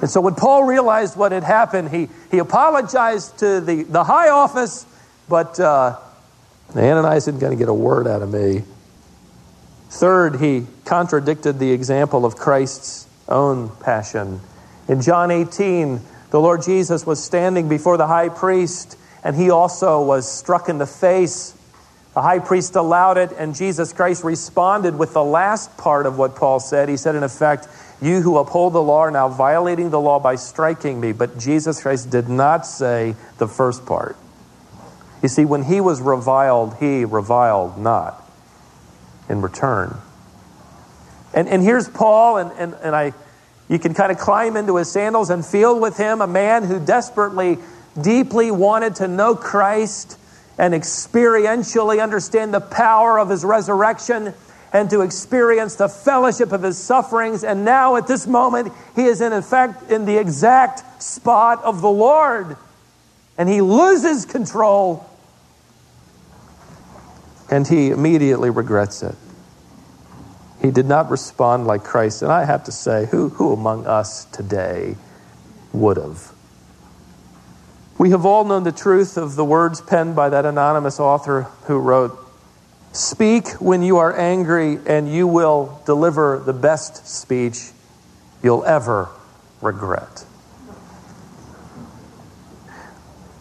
And 0.01 0.09
so 0.09 0.21
when 0.21 0.35
Paul 0.35 0.63
realized 0.63 1.17
what 1.17 1.33
had 1.33 1.43
happened, 1.43 1.89
he, 1.89 2.07
he 2.31 2.37
apologized 2.37 3.39
to 3.39 3.59
the, 3.59 3.83
the 3.83 4.05
high 4.05 4.29
office, 4.29 4.85
but 5.27 5.59
uh, 5.59 5.97
Ananias 6.75 7.27
isn't 7.27 7.39
going 7.39 7.51
to 7.51 7.57
get 7.57 7.69
a 7.69 7.73
word 7.73 8.07
out 8.07 8.21
of 8.21 8.31
me. 8.31 8.63
Third, 9.89 10.39
he 10.39 10.67
contradicted 10.85 11.57
the 11.57 11.71
example 11.71 12.25
of 12.25 12.35
Christ's 12.35 13.07
own 13.27 13.69
passion. 13.81 14.39
In 14.87 15.01
John 15.01 15.31
18, 15.31 15.99
the 16.29 16.39
Lord 16.39 16.61
Jesus 16.61 17.05
was 17.05 17.23
standing 17.23 17.69
before 17.69 17.97
the 17.97 18.05
high 18.05 18.29
priest, 18.29 18.97
and 19.23 19.35
he 19.35 19.49
also 19.49 20.03
was 20.03 20.31
struck 20.31 20.69
in 20.69 20.77
the 20.77 20.85
face. 20.85 21.55
The 22.13 22.21
high 22.21 22.39
priest 22.39 22.75
allowed 22.75 23.17
it, 23.17 23.31
and 23.31 23.55
Jesus 23.55 23.93
Christ 23.93 24.23
responded 24.23 24.97
with 24.97 25.13
the 25.13 25.23
last 25.23 25.75
part 25.77 26.05
of 26.05 26.19
what 26.19 26.35
Paul 26.35 26.59
said. 26.59 26.87
He 26.87 26.97
said, 26.97 27.15
in 27.15 27.23
effect, 27.23 27.67
You 27.99 28.21
who 28.21 28.37
uphold 28.37 28.73
the 28.73 28.81
law 28.81 29.01
are 29.01 29.11
now 29.11 29.27
violating 29.27 29.89
the 29.89 29.99
law 29.99 30.19
by 30.19 30.35
striking 30.35 30.99
me. 30.99 31.13
But 31.13 31.39
Jesus 31.39 31.81
Christ 31.81 32.11
did 32.11 32.29
not 32.29 32.65
say 32.65 33.15
the 33.39 33.47
first 33.47 33.87
part. 33.87 34.15
You 35.21 35.29
see, 35.29 35.45
when 35.45 35.63
he 35.63 35.81
was 35.81 36.01
reviled, 36.01 36.77
he 36.79 37.05
reviled 37.05 37.77
not 37.77 38.23
in 39.27 39.41
return. 39.41 39.97
And, 41.33 41.47
and 41.47 41.61
here's 41.61 41.87
Paul, 41.87 42.37
and, 42.37 42.51
and, 42.53 42.73
and 42.81 42.95
I, 42.95 43.13
you 43.67 43.79
can 43.79 43.93
kind 43.93 44.11
of 44.11 44.17
climb 44.17 44.57
into 44.57 44.77
his 44.77 44.91
sandals 44.91 45.29
and 45.29 45.45
feel 45.45 45.79
with 45.79 45.97
him 45.97 46.21
a 46.21 46.27
man 46.27 46.63
who 46.63 46.83
desperately, 46.83 47.57
deeply 48.01 48.49
wanted 48.49 48.95
to 48.95 49.07
know 49.07 49.35
Christ 49.35 50.17
and 50.57 50.73
experientially 50.73 52.01
understand 52.01 52.53
the 52.53 52.59
power 52.59 53.19
of 53.19 53.29
his 53.29 53.45
resurrection 53.45 54.33
and 54.71 54.89
to 54.89 55.01
experience 55.01 55.75
the 55.75 55.87
fellowship 55.87 56.51
of 56.51 56.63
his 56.63 56.77
sufferings. 56.77 57.43
And 57.43 57.65
now, 57.65 57.95
at 57.95 58.07
this 58.07 58.27
moment, 58.27 58.71
he 58.95 59.03
is 59.03 59.21
in 59.21 59.33
effect 59.33 59.91
in 59.91 60.05
the 60.05 60.17
exact 60.17 61.01
spot 61.01 61.63
of 61.63 61.81
the 61.81 61.89
Lord. 61.89 62.57
And 63.37 63.47
he 63.47 63.61
loses 63.61 64.25
control 64.25 65.08
and 67.49 67.67
he 67.67 67.89
immediately 67.89 68.49
regrets 68.49 69.03
it. 69.03 69.15
He 70.61 70.71
did 70.71 70.85
not 70.85 71.09
respond 71.09 71.67
like 71.67 71.83
Christ. 71.83 72.21
And 72.21 72.31
I 72.31 72.45
have 72.45 72.65
to 72.65 72.71
say, 72.71 73.05
who, 73.05 73.29
who 73.29 73.53
among 73.53 73.87
us 73.87 74.25
today 74.25 74.95
would 75.71 75.97
have? 75.97 76.33
We 77.97 78.11
have 78.11 78.25
all 78.25 78.45
known 78.45 78.63
the 78.63 78.71
truth 78.71 79.17
of 79.17 79.35
the 79.35 79.45
words 79.45 79.81
penned 79.81 80.15
by 80.15 80.29
that 80.29 80.45
anonymous 80.45 80.99
author 80.99 81.43
who 81.65 81.77
wrote, 81.77 82.17
Speak 82.91 83.49
when 83.61 83.83
you 83.83 83.97
are 83.97 84.17
angry, 84.17 84.79
and 84.87 85.11
you 85.11 85.27
will 85.27 85.81
deliver 85.85 86.41
the 86.43 86.53
best 86.53 87.07
speech 87.07 87.69
you'll 88.41 88.65
ever 88.65 89.09
regret. 89.61 90.25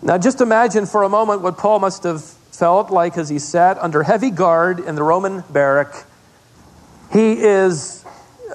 Now, 0.02 0.18
just 0.18 0.40
imagine 0.40 0.86
for 0.86 1.02
a 1.02 1.08
moment 1.08 1.40
what 1.40 1.56
Paul 1.56 1.78
must 1.78 2.02
have 2.02 2.22
felt 2.58 2.90
like 2.90 3.16
as 3.16 3.28
he 3.28 3.38
sat 3.38 3.78
under 3.78 4.02
heavy 4.02 4.30
guard 4.30 4.80
in 4.80 4.96
the 4.96 5.02
Roman 5.02 5.44
barrack, 5.48 6.04
he 7.12 7.34
is 7.34 8.04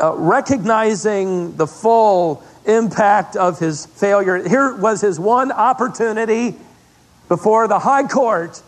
uh, 0.01 0.13
recognizing 0.15 1.55
the 1.55 1.65
full 1.65 2.43
impact 2.65 3.37
of 3.37 3.59
his 3.59 3.85
failure. 3.85 4.45
Here 4.47 4.75
was 4.75 4.99
his 4.99 5.19
one 5.19 5.53
opportunity 5.53 6.55
before 7.29 7.69
the 7.69 7.79
high 7.79 8.03
court, 8.03 8.61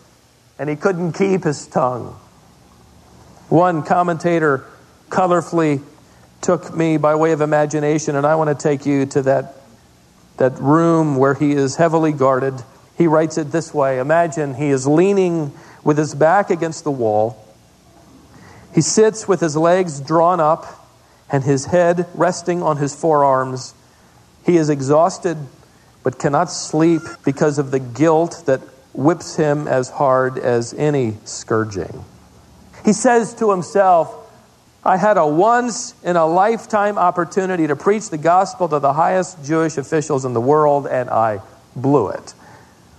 and 0.58 0.70
he 0.70 0.76
couldn't 0.76 1.12
keep 1.12 1.44
his 1.44 1.66
tongue. 1.66 2.18
One 3.50 3.82
commentator 3.82 4.64
colorfully 5.10 5.82
took 6.40 6.74
me 6.74 6.96
by 6.96 7.14
way 7.14 7.32
of 7.32 7.42
imagination, 7.42 8.16
and 8.16 8.26
I 8.26 8.36
want 8.36 8.58
to 8.58 8.62
take 8.62 8.86
you 8.86 9.04
to 9.06 9.22
that, 9.22 9.56
that 10.38 10.58
room 10.58 11.16
where 11.16 11.34
he 11.34 11.52
is 11.52 11.76
heavily 11.76 12.12
guarded 12.12 12.54
he 12.96 13.06
writes 13.06 13.38
it 13.38 13.52
this 13.52 13.72
way 13.74 13.98
Imagine 13.98 14.54
he 14.54 14.70
is 14.70 14.86
leaning 14.86 15.52
with 15.84 15.98
his 15.98 16.14
back 16.14 16.50
against 16.50 16.84
the 16.84 16.90
wall. 16.90 17.42
He 18.74 18.80
sits 18.80 19.26
with 19.28 19.40
his 19.40 19.56
legs 19.56 20.00
drawn 20.00 20.40
up 20.40 20.66
and 21.30 21.44
his 21.44 21.66
head 21.66 22.06
resting 22.14 22.62
on 22.62 22.76
his 22.76 22.94
forearms. 22.94 23.74
He 24.44 24.56
is 24.56 24.68
exhausted 24.70 25.36
but 26.02 26.18
cannot 26.18 26.50
sleep 26.50 27.02
because 27.24 27.58
of 27.58 27.70
the 27.70 27.80
guilt 27.80 28.44
that 28.46 28.60
whips 28.92 29.36
him 29.36 29.66
as 29.66 29.90
hard 29.90 30.38
as 30.38 30.72
any 30.74 31.16
scourging. 31.24 32.04
He 32.84 32.92
says 32.92 33.34
to 33.34 33.50
himself, 33.50 34.14
I 34.84 34.98
had 34.98 35.16
a 35.16 35.26
once 35.26 35.94
in 36.04 36.14
a 36.14 36.24
lifetime 36.24 36.96
opportunity 36.96 37.66
to 37.66 37.74
preach 37.74 38.08
the 38.08 38.18
gospel 38.18 38.68
to 38.68 38.78
the 38.78 38.92
highest 38.92 39.44
Jewish 39.44 39.78
officials 39.78 40.24
in 40.24 40.32
the 40.32 40.40
world, 40.40 40.86
and 40.86 41.10
I 41.10 41.40
blew 41.74 42.08
it 42.10 42.34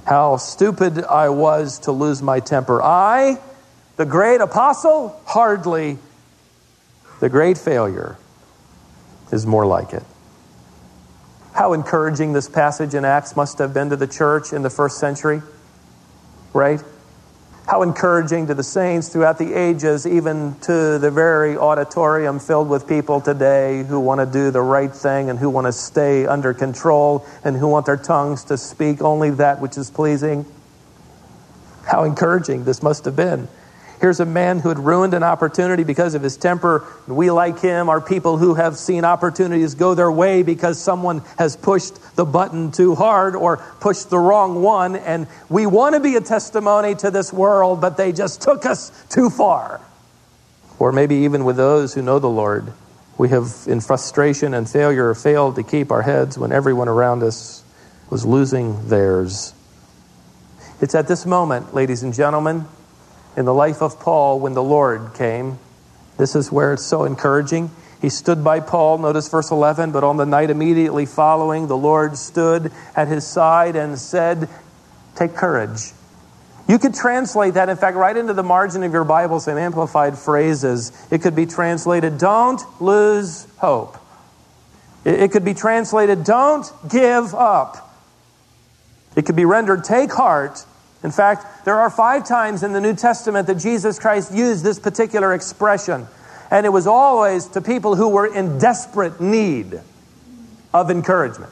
how 0.07 0.37
stupid 0.37 1.03
I 1.03 1.29
was 1.29 1.79
to 1.79 1.91
lose 1.91 2.21
my 2.21 2.39
temper. 2.39 2.81
I, 2.81 3.39
the 3.97 4.05
great 4.05 4.39
apostle, 4.39 5.19
hardly. 5.25 5.97
The 7.19 7.27
great 7.27 7.57
failure 7.57 8.17
is 9.33 9.45
more 9.45 9.65
like 9.65 9.91
it. 9.91 10.03
How 11.53 11.73
encouraging 11.73 12.31
this 12.31 12.47
passage 12.47 12.93
in 12.93 13.03
Acts 13.03 13.35
must 13.35 13.57
have 13.57 13.73
been 13.73 13.89
to 13.89 13.97
the 13.97 14.07
church 14.07 14.53
in 14.53 14.61
the 14.61 14.69
first 14.69 14.97
century, 14.97 15.41
right? 16.53 16.81
How 17.67 17.81
encouraging 17.81 18.47
to 18.47 18.53
the 18.53 18.63
saints 18.63 19.09
throughout 19.09 19.37
the 19.37 19.53
ages, 19.53 20.07
even 20.07 20.55
to 20.61 20.97
the 20.99 21.11
very 21.11 21.57
auditorium 21.57 22.39
filled 22.39 22.69
with 22.69 22.87
people 22.87 23.19
today 23.19 23.83
who 23.83 23.99
want 23.99 24.21
to 24.21 24.25
do 24.25 24.51
the 24.51 24.61
right 24.61 24.93
thing 24.93 25.29
and 25.29 25.37
who 25.37 25.49
want 25.49 25.67
to 25.67 25.73
stay 25.73 26.25
under 26.25 26.53
control 26.53 27.25
and 27.43 27.57
who 27.57 27.67
want 27.67 27.85
their 27.85 27.97
tongues 27.97 28.45
to 28.45 28.57
speak 28.57 29.01
only 29.01 29.31
that 29.31 29.59
which 29.59 29.77
is 29.77 29.91
pleasing. 29.91 30.45
How 31.83 32.05
encouraging 32.05 32.63
this 32.63 32.81
must 32.81 33.03
have 33.03 33.17
been. 33.17 33.49
Here's 33.99 34.19
a 34.19 34.25
man 34.25 34.59
who 34.59 34.69
had 34.69 34.77
ruined 34.77 35.15
an 35.15 35.23
opportunity 35.23 35.83
because 35.83 36.13
of 36.13 36.21
his 36.21 36.37
temper. 36.37 36.85
We, 37.07 37.31
like 37.31 37.59
him, 37.59 37.89
are 37.89 37.99
people 37.99 38.37
who 38.37 38.53
have 38.53 38.77
seen 38.77 39.03
opportunities 39.03 39.73
go 39.73 39.95
their 39.95 40.11
way 40.11 40.43
because 40.43 40.79
someone 40.79 41.23
has 41.39 41.57
pushed 41.57 42.15
the 42.15 42.23
button 42.23 42.71
too 42.71 42.93
hard 42.93 43.35
or 43.35 43.57
pushed 43.79 44.11
the 44.11 44.19
wrong 44.19 44.61
one. 44.61 44.95
And 44.95 45.27
we 45.49 45.65
want 45.65 45.95
to 45.95 45.99
be 45.99 46.15
a 46.15 46.21
testimony 46.21 46.93
to 46.95 47.09
this 47.09 47.33
world, 47.33 47.81
but 47.81 47.97
they 47.97 48.11
just 48.11 48.41
took 48.41 48.67
us 48.67 48.91
too 49.09 49.31
far. 49.31 49.81
Or 50.77 50.91
maybe 50.91 51.15
even 51.15 51.43
with 51.43 51.57
those 51.57 51.95
who 51.95 52.03
know 52.03 52.19
the 52.19 52.29
Lord, 52.29 52.73
We 53.17 53.29
have, 53.29 53.51
in 53.65 53.81
frustration 53.81 54.53
and 54.53 54.69
failure, 54.69 55.13
failed 55.15 55.55
to 55.55 55.63
keep 55.63 55.91
our 55.91 56.03
heads 56.03 56.37
when 56.37 56.51
everyone 56.51 56.87
around 56.87 57.23
us 57.23 57.63
was 58.11 58.25
losing 58.25 58.89
theirs. 58.89 59.53
It's 60.81 60.93
at 60.93 61.07
this 61.07 61.25
moment, 61.25 61.73
ladies 61.73 62.03
and 62.03 62.13
gentlemen, 62.13 62.67
in 63.37 63.45
the 63.45 63.53
life 63.53 63.81
of 63.81 63.99
Paul 63.99 64.39
when 64.39 64.53
the 64.53 64.63
Lord 64.63 65.13
came. 65.13 65.59
This 66.17 66.35
is 66.35 66.51
where 66.51 66.73
it's 66.73 66.85
so 66.85 67.05
encouraging. 67.05 67.69
He 68.01 68.09
stood 68.09 68.43
by 68.43 68.59
Paul, 68.59 68.97
notice 68.97 69.29
verse 69.29 69.51
11, 69.51 69.91
but 69.91 70.03
on 70.03 70.17
the 70.17 70.25
night 70.25 70.49
immediately 70.49 71.05
following, 71.05 71.67
the 71.67 71.77
Lord 71.77 72.17
stood 72.17 72.71
at 72.95 73.07
his 73.07 73.25
side 73.25 73.75
and 73.75 73.97
said, 73.97 74.49
Take 75.15 75.35
courage. 75.35 75.93
You 76.67 76.79
could 76.79 76.93
translate 76.93 77.53
that, 77.53 77.69
in 77.69 77.77
fact, 77.77 77.95
right 77.95 78.15
into 78.15 78.33
the 78.33 78.43
margin 78.43 78.83
of 78.83 78.91
your 78.91 79.05
Bible, 79.05 79.39
some 79.39 79.57
amplified 79.57 80.17
phrases. 80.17 80.91
It 81.09 81.21
could 81.21 81.35
be 81.35 81.45
translated, 81.45 82.17
Don't 82.17 82.61
lose 82.81 83.47
hope. 83.57 83.97
It 85.05 85.31
could 85.31 85.45
be 85.45 85.53
translated, 85.53 86.23
Don't 86.23 86.69
give 86.89 87.33
up. 87.33 87.83
It 89.15 89.25
could 89.25 89.35
be 89.35 89.45
rendered, 89.45 89.83
Take 89.83 90.11
heart. 90.11 90.65
In 91.03 91.11
fact, 91.11 91.65
there 91.65 91.77
are 91.77 91.89
five 91.89 92.27
times 92.27 92.63
in 92.63 92.73
the 92.73 92.81
New 92.81 92.95
Testament 92.95 93.47
that 93.47 93.55
Jesus 93.55 93.99
Christ 93.99 94.33
used 94.33 94.63
this 94.63 94.79
particular 94.79 95.33
expression. 95.33 96.07
And 96.49 96.65
it 96.65 96.69
was 96.69 96.87
always 96.87 97.47
to 97.49 97.61
people 97.61 97.95
who 97.95 98.09
were 98.09 98.25
in 98.25 98.57
desperate 98.57 99.21
need 99.21 99.79
of 100.73 100.89
encouragement. 100.89 101.51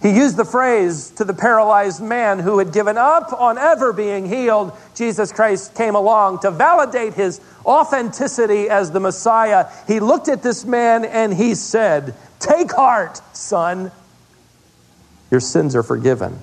He 0.00 0.10
used 0.10 0.36
the 0.36 0.44
phrase 0.44 1.10
to 1.16 1.24
the 1.24 1.34
paralyzed 1.34 2.00
man 2.00 2.38
who 2.38 2.58
had 2.58 2.72
given 2.72 2.96
up 2.96 3.32
on 3.32 3.58
ever 3.58 3.92
being 3.92 4.28
healed. 4.28 4.72
Jesus 4.94 5.32
Christ 5.32 5.74
came 5.74 5.96
along 5.96 6.40
to 6.40 6.52
validate 6.52 7.14
his 7.14 7.40
authenticity 7.66 8.70
as 8.70 8.92
the 8.92 9.00
Messiah. 9.00 9.66
He 9.88 9.98
looked 9.98 10.28
at 10.28 10.42
this 10.42 10.64
man 10.64 11.04
and 11.04 11.34
he 11.34 11.56
said, 11.56 12.14
Take 12.38 12.72
heart, 12.72 13.20
son. 13.36 13.90
Your 15.32 15.40
sins 15.40 15.74
are 15.74 15.82
forgiven. 15.82 16.38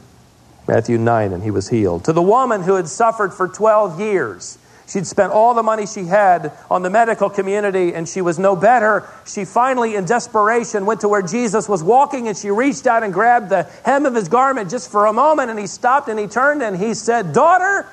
Matthew 0.68 0.98
9, 0.98 1.34
and 1.34 1.44
he 1.44 1.52
was 1.52 1.70
healed. 1.70 2.06
To 2.06 2.14
the 2.14 2.22
woman 2.22 2.64
who 2.64 2.76
had 2.76 2.88
suffered 2.88 3.34
for 3.34 3.48
12 3.48 4.00
years, 4.00 4.58
She'd 4.88 5.08
spent 5.08 5.34
all 5.34 5.56
the 5.56 5.64
money 5.64 5.88
she 5.88 6.06
had 6.06 6.52
on 6.70 6.84
the 6.84 6.92
medical 6.92 7.30
community 7.30 7.94
and 7.94 8.08
she 8.08 8.22
was 8.22 8.38
no 8.38 8.56
better. 8.56 9.08
She 9.26 9.44
finally, 9.44 9.96
in 9.96 10.06
desperation, 10.06 10.86
went 10.86 11.02
to 11.02 11.10
where 11.10 11.24
Jesus 11.24 11.68
was 11.68 11.82
walking 11.82 12.28
and 12.28 12.38
she 12.38 12.52
reached 12.52 12.86
out 12.86 13.02
and 13.02 13.12
grabbed 13.12 13.50
the 13.50 13.64
hem 13.84 14.06
of 14.06 14.14
his 14.14 14.30
garment 14.30 14.70
just 14.70 14.92
for 14.92 15.08
a 15.08 15.14
moment 15.14 15.50
and 15.50 15.60
he 15.60 15.66
stopped 15.66 16.08
and 16.08 16.20
he 16.20 16.28
turned 16.28 16.62
and 16.62 16.78
he 16.78 16.94
said, 16.94 17.34
Daughter, 17.34 17.88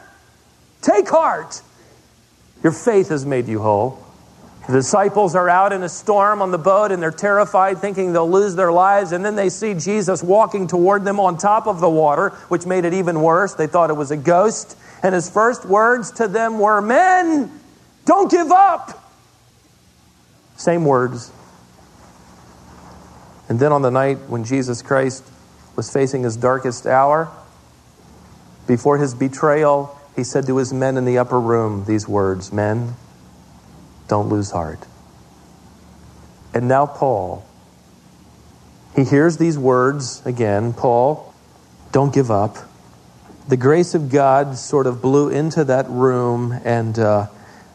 take 0.83 1.09
heart. 1.09 1.63
Your 2.63 2.73
faith 2.73 3.09
has 3.09 3.25
made 3.25 3.49
you 3.49 3.61
whole. 3.61 3.99
The 4.67 4.75
disciples 4.75 5.35
are 5.35 5.49
out 5.49 5.73
in 5.73 5.83
a 5.83 5.89
storm 5.89 6.41
on 6.41 6.53
the 6.53 6.59
boat 6.59 6.93
and 6.93 7.03
they're 7.03 7.11
terrified, 7.11 7.79
thinking 7.79 8.13
they'll 8.13 8.31
lose 8.31 8.55
their 8.55 8.71
lives. 8.71 9.11
And 9.11 9.25
then 9.25 9.35
they 9.35 9.49
see 9.49 9.75
Jesus 9.75 10.23
walking 10.23 10.69
toward 10.69 11.05
them 11.05 11.19
on 11.19 11.37
top 11.37 11.67
of 11.67 11.81
the 11.81 11.91
water, 11.91 12.31
which 12.49 12.65
made 12.65 12.85
it 12.85 12.95
even 12.95 13.21
worse. 13.21 13.55
They 13.55 13.67
thought 13.67 13.91
it 13.91 13.97
was 13.97 14.13
a 14.13 14.17
ghost. 14.17 14.77
And 15.03 15.15
his 15.15 15.29
first 15.29 15.65
words 15.65 16.13
to 16.13 16.29
them 16.29 16.61
were, 16.61 16.81
Men, 16.81 17.51
don't 18.05 18.31
give 18.31 18.53
up. 18.53 19.03
Same 20.57 20.85
words. 20.85 21.33
And 23.49 23.59
then 23.59 23.73
on 23.73 23.83
the 23.83 23.91
night 23.91 24.19
when 24.29 24.45
Jesus 24.45 24.81
Christ 24.81 25.25
was 25.75 25.93
facing 25.93 26.23
his 26.23 26.37
darkest 26.37 26.87
hour, 26.87 27.31
before 28.69 28.99
his 28.99 29.13
betrayal, 29.13 29.99
he 30.15 30.23
said 30.23 30.47
to 30.47 30.57
his 30.59 30.73
men 30.73 30.97
in 30.97 31.05
the 31.05 31.19
upper 31.19 31.41
room 31.41 31.85
these 31.87 32.07
words 32.07 32.53
Men, 32.53 32.95
don't 34.09 34.29
lose 34.29 34.51
heart. 34.51 34.81
And 36.55 36.69
now, 36.69 36.87
Paul, 36.87 37.47
he 38.95 39.05
hears 39.05 39.39
these 39.39 39.59
words 39.59 40.25
again 40.27 40.73
Paul, 40.73 41.35
don't 41.93 42.13
give 42.13 42.31
up 42.31 42.57
the 43.49 43.57
grace 43.57 43.95
of 43.95 44.11
God 44.11 44.57
sort 44.57 44.87
of 44.87 45.03
blew 45.03 45.29
into 45.29 45.65
that 45.65 45.89
room, 45.89 46.53
and 46.65 46.99
uh, 46.99 47.27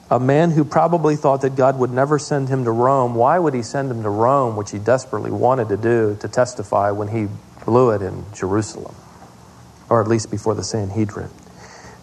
a 0.09 0.19
man 0.19 0.51
who 0.51 0.63
probably 0.63 1.15
thought 1.15 1.41
that 1.41 1.55
God 1.55 1.77
would 1.79 1.91
never 1.91 2.17
send 2.17 2.49
him 2.49 2.63
to 2.63 2.71
Rome, 2.71 3.15
why 3.15 3.37
would 3.37 3.53
he 3.53 3.61
send 3.61 3.91
him 3.91 4.03
to 4.03 4.09
Rome, 4.09 4.55
which 4.55 4.71
he 4.71 4.79
desperately 4.79 5.31
wanted 5.31 5.69
to 5.69 5.77
do 5.77 6.17
to 6.21 6.27
testify 6.27 6.91
when 6.91 7.09
he 7.09 7.27
blew 7.65 7.91
it 7.91 8.01
in 8.01 8.25
Jerusalem, 8.33 8.95
or 9.89 10.01
at 10.01 10.07
least 10.07 10.31
before 10.31 10.55
the 10.55 10.63
Sanhedrin? 10.63 11.29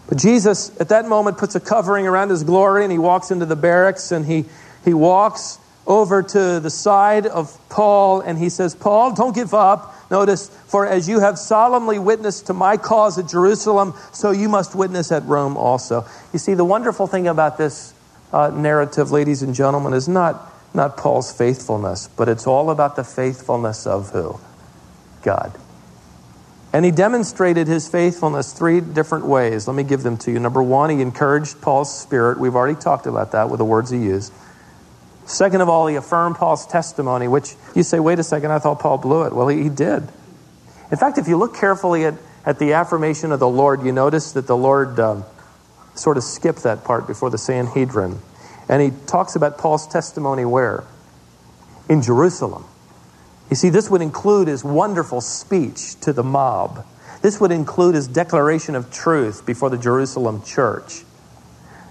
But 0.07 0.17
Jesus, 0.19 0.71
at 0.79 0.89
that 0.89 1.07
moment, 1.07 1.37
puts 1.37 1.55
a 1.55 1.59
covering 1.59 2.05
around 2.05 2.29
his 2.29 2.43
glory 2.43 2.83
and 2.83 2.91
he 2.91 2.97
walks 2.99 3.31
into 3.31 3.45
the 3.45 3.55
barracks 3.55 4.11
and 4.11 4.25
he, 4.25 4.45
he 4.83 4.93
walks 4.93 5.57
over 5.87 6.23
to 6.23 6.59
the 6.59 6.69
side 6.69 7.25
of 7.25 7.57
Paul 7.69 8.21
and 8.21 8.37
he 8.37 8.49
says, 8.49 8.75
Paul, 8.75 9.13
don't 9.13 9.33
give 9.33 9.53
up. 9.53 9.93
Notice, 10.11 10.49
for 10.67 10.85
as 10.85 11.09
you 11.09 11.19
have 11.19 11.39
solemnly 11.39 11.97
witnessed 11.97 12.47
to 12.47 12.53
my 12.53 12.77
cause 12.77 13.17
at 13.17 13.27
Jerusalem, 13.27 13.93
so 14.11 14.31
you 14.31 14.49
must 14.49 14.75
witness 14.75 15.11
at 15.11 15.23
Rome 15.25 15.57
also. 15.57 16.05
You 16.33 16.39
see, 16.39 16.53
the 16.53 16.65
wonderful 16.65 17.07
thing 17.07 17.27
about 17.27 17.57
this 17.57 17.93
uh, 18.31 18.49
narrative, 18.49 19.11
ladies 19.11 19.41
and 19.41 19.55
gentlemen, 19.55 19.93
is 19.93 20.07
not, 20.07 20.53
not 20.75 20.97
Paul's 20.97 21.31
faithfulness, 21.35 22.07
but 22.15 22.29
it's 22.29 22.45
all 22.45 22.69
about 22.69 22.95
the 22.95 23.03
faithfulness 23.03 23.87
of 23.87 24.11
who? 24.11 24.39
God. 25.23 25.57
And 26.75 26.83
he 26.83 26.91
demonstrated 26.91 27.67
his 27.67 27.87
faithfulness 27.87 28.51
three 28.51 28.81
different 28.81 29.25
ways. 29.25 29.65
Let 29.65 29.77
me 29.77 29.83
give 29.83 30.03
them 30.03 30.17
to 30.17 30.31
you. 30.31 30.39
Number 30.39 30.61
one, 30.61 30.89
he 30.89 31.01
encouraged 31.01 31.61
Paul's 31.61 32.01
spirit. 32.01 32.37
We've 32.37 32.53
already 32.53 32.77
talked 32.77 33.07
about 33.07 33.31
that 33.31 33.49
with 33.49 33.59
the 33.59 33.63
words 33.63 33.91
he 33.91 33.97
used. 33.97 34.33
Second 35.25 35.61
of 35.61 35.69
all, 35.69 35.87
he 35.87 35.95
affirmed 35.95 36.35
Paul's 36.35 36.67
testimony, 36.67 37.29
which 37.29 37.55
you 37.75 37.83
say, 37.83 38.01
wait 38.01 38.19
a 38.19 38.23
second, 38.23 38.51
I 38.51 38.59
thought 38.59 38.81
Paul 38.81 38.97
blew 38.97 39.23
it. 39.23 39.31
Well, 39.31 39.47
he, 39.47 39.63
he 39.63 39.69
did. 39.69 40.03
In 40.91 40.97
fact, 40.97 41.17
if 41.17 41.29
you 41.29 41.37
look 41.37 41.55
carefully 41.55 42.03
at, 42.03 42.15
at 42.45 42.59
the 42.59 42.73
affirmation 42.73 43.31
of 43.31 43.39
the 43.39 43.47
Lord, 43.47 43.81
you 43.83 43.93
notice 43.93 44.33
that 44.33 44.45
the 44.45 44.57
Lord 44.57 44.99
um, 44.99 45.23
sort 45.93 46.17
of 46.17 46.23
skipped 46.23 46.63
that 46.63 46.83
part 46.83 47.07
before 47.07 47.29
the 47.29 47.37
Sanhedrin. 47.37 48.19
And 48.67 48.81
he 48.81 48.91
talks 49.07 49.37
about 49.37 49.57
Paul's 49.57 49.87
testimony 49.87 50.43
where? 50.43 50.83
In 51.87 52.01
Jerusalem. 52.01 52.65
You 53.49 53.55
see, 53.55 53.69
this 53.69 53.89
would 53.89 54.01
include 54.01 54.47
his 54.47 54.63
wonderful 54.63 55.21
speech 55.21 55.99
to 56.01 56.13
the 56.13 56.23
mob. 56.23 56.85
This 57.21 57.39
would 57.39 57.51
include 57.51 57.95
his 57.95 58.07
declaration 58.07 58.75
of 58.75 58.91
truth 58.91 59.45
before 59.45 59.69
the 59.69 59.77
Jerusalem 59.77 60.43
church. 60.43 61.03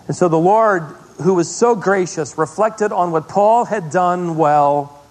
And 0.06 0.16
so 0.16 0.28
the 0.28 0.38
Lord 0.38 0.96
who 1.22 1.34
was 1.34 1.54
so 1.54 1.74
gracious, 1.74 2.36
reflected 2.36 2.92
on 2.92 3.12
what 3.12 3.28
Paul 3.28 3.64
had 3.64 3.90
done 3.90 4.36
well 4.36 5.02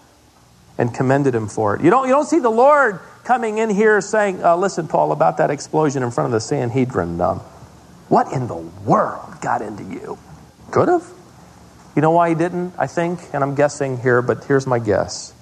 and 0.78 0.94
commended 0.94 1.34
him 1.34 1.48
for 1.48 1.76
it. 1.76 1.82
You 1.82 1.90
don't, 1.90 2.08
you 2.08 2.14
don't 2.14 2.26
see 2.26 2.40
the 2.40 2.50
Lord 2.50 3.00
coming 3.24 3.58
in 3.58 3.70
here 3.70 4.02
saying, 4.02 4.44
uh, 4.44 4.56
Listen, 4.58 4.88
Paul, 4.88 5.12
about 5.12 5.38
that 5.38 5.50
explosion 5.50 6.04
in 6.04 6.12
front 6.12 6.26
of 6.26 6.32
the 6.32 6.42
Sanhedrin. 6.42 7.22
Um, 7.22 7.40
what 8.10 8.34
in 8.34 8.48
the 8.48 8.56
world 8.56 9.40
got 9.42 9.62
into 9.62 9.84
you? 9.84 10.18
Could 10.72 10.90
have. 10.90 11.06
You 11.96 12.02
know 12.02 12.12
why 12.12 12.30
he 12.30 12.36
didn't, 12.36 12.74
I 12.78 12.88
think, 12.88 13.20
and 13.34 13.44
I'm 13.44 13.56
guessing 13.56 14.00
here, 14.00 14.22
but 14.22 14.44
here's 14.46 14.68
my 14.68 14.80
guess. 14.80 15.33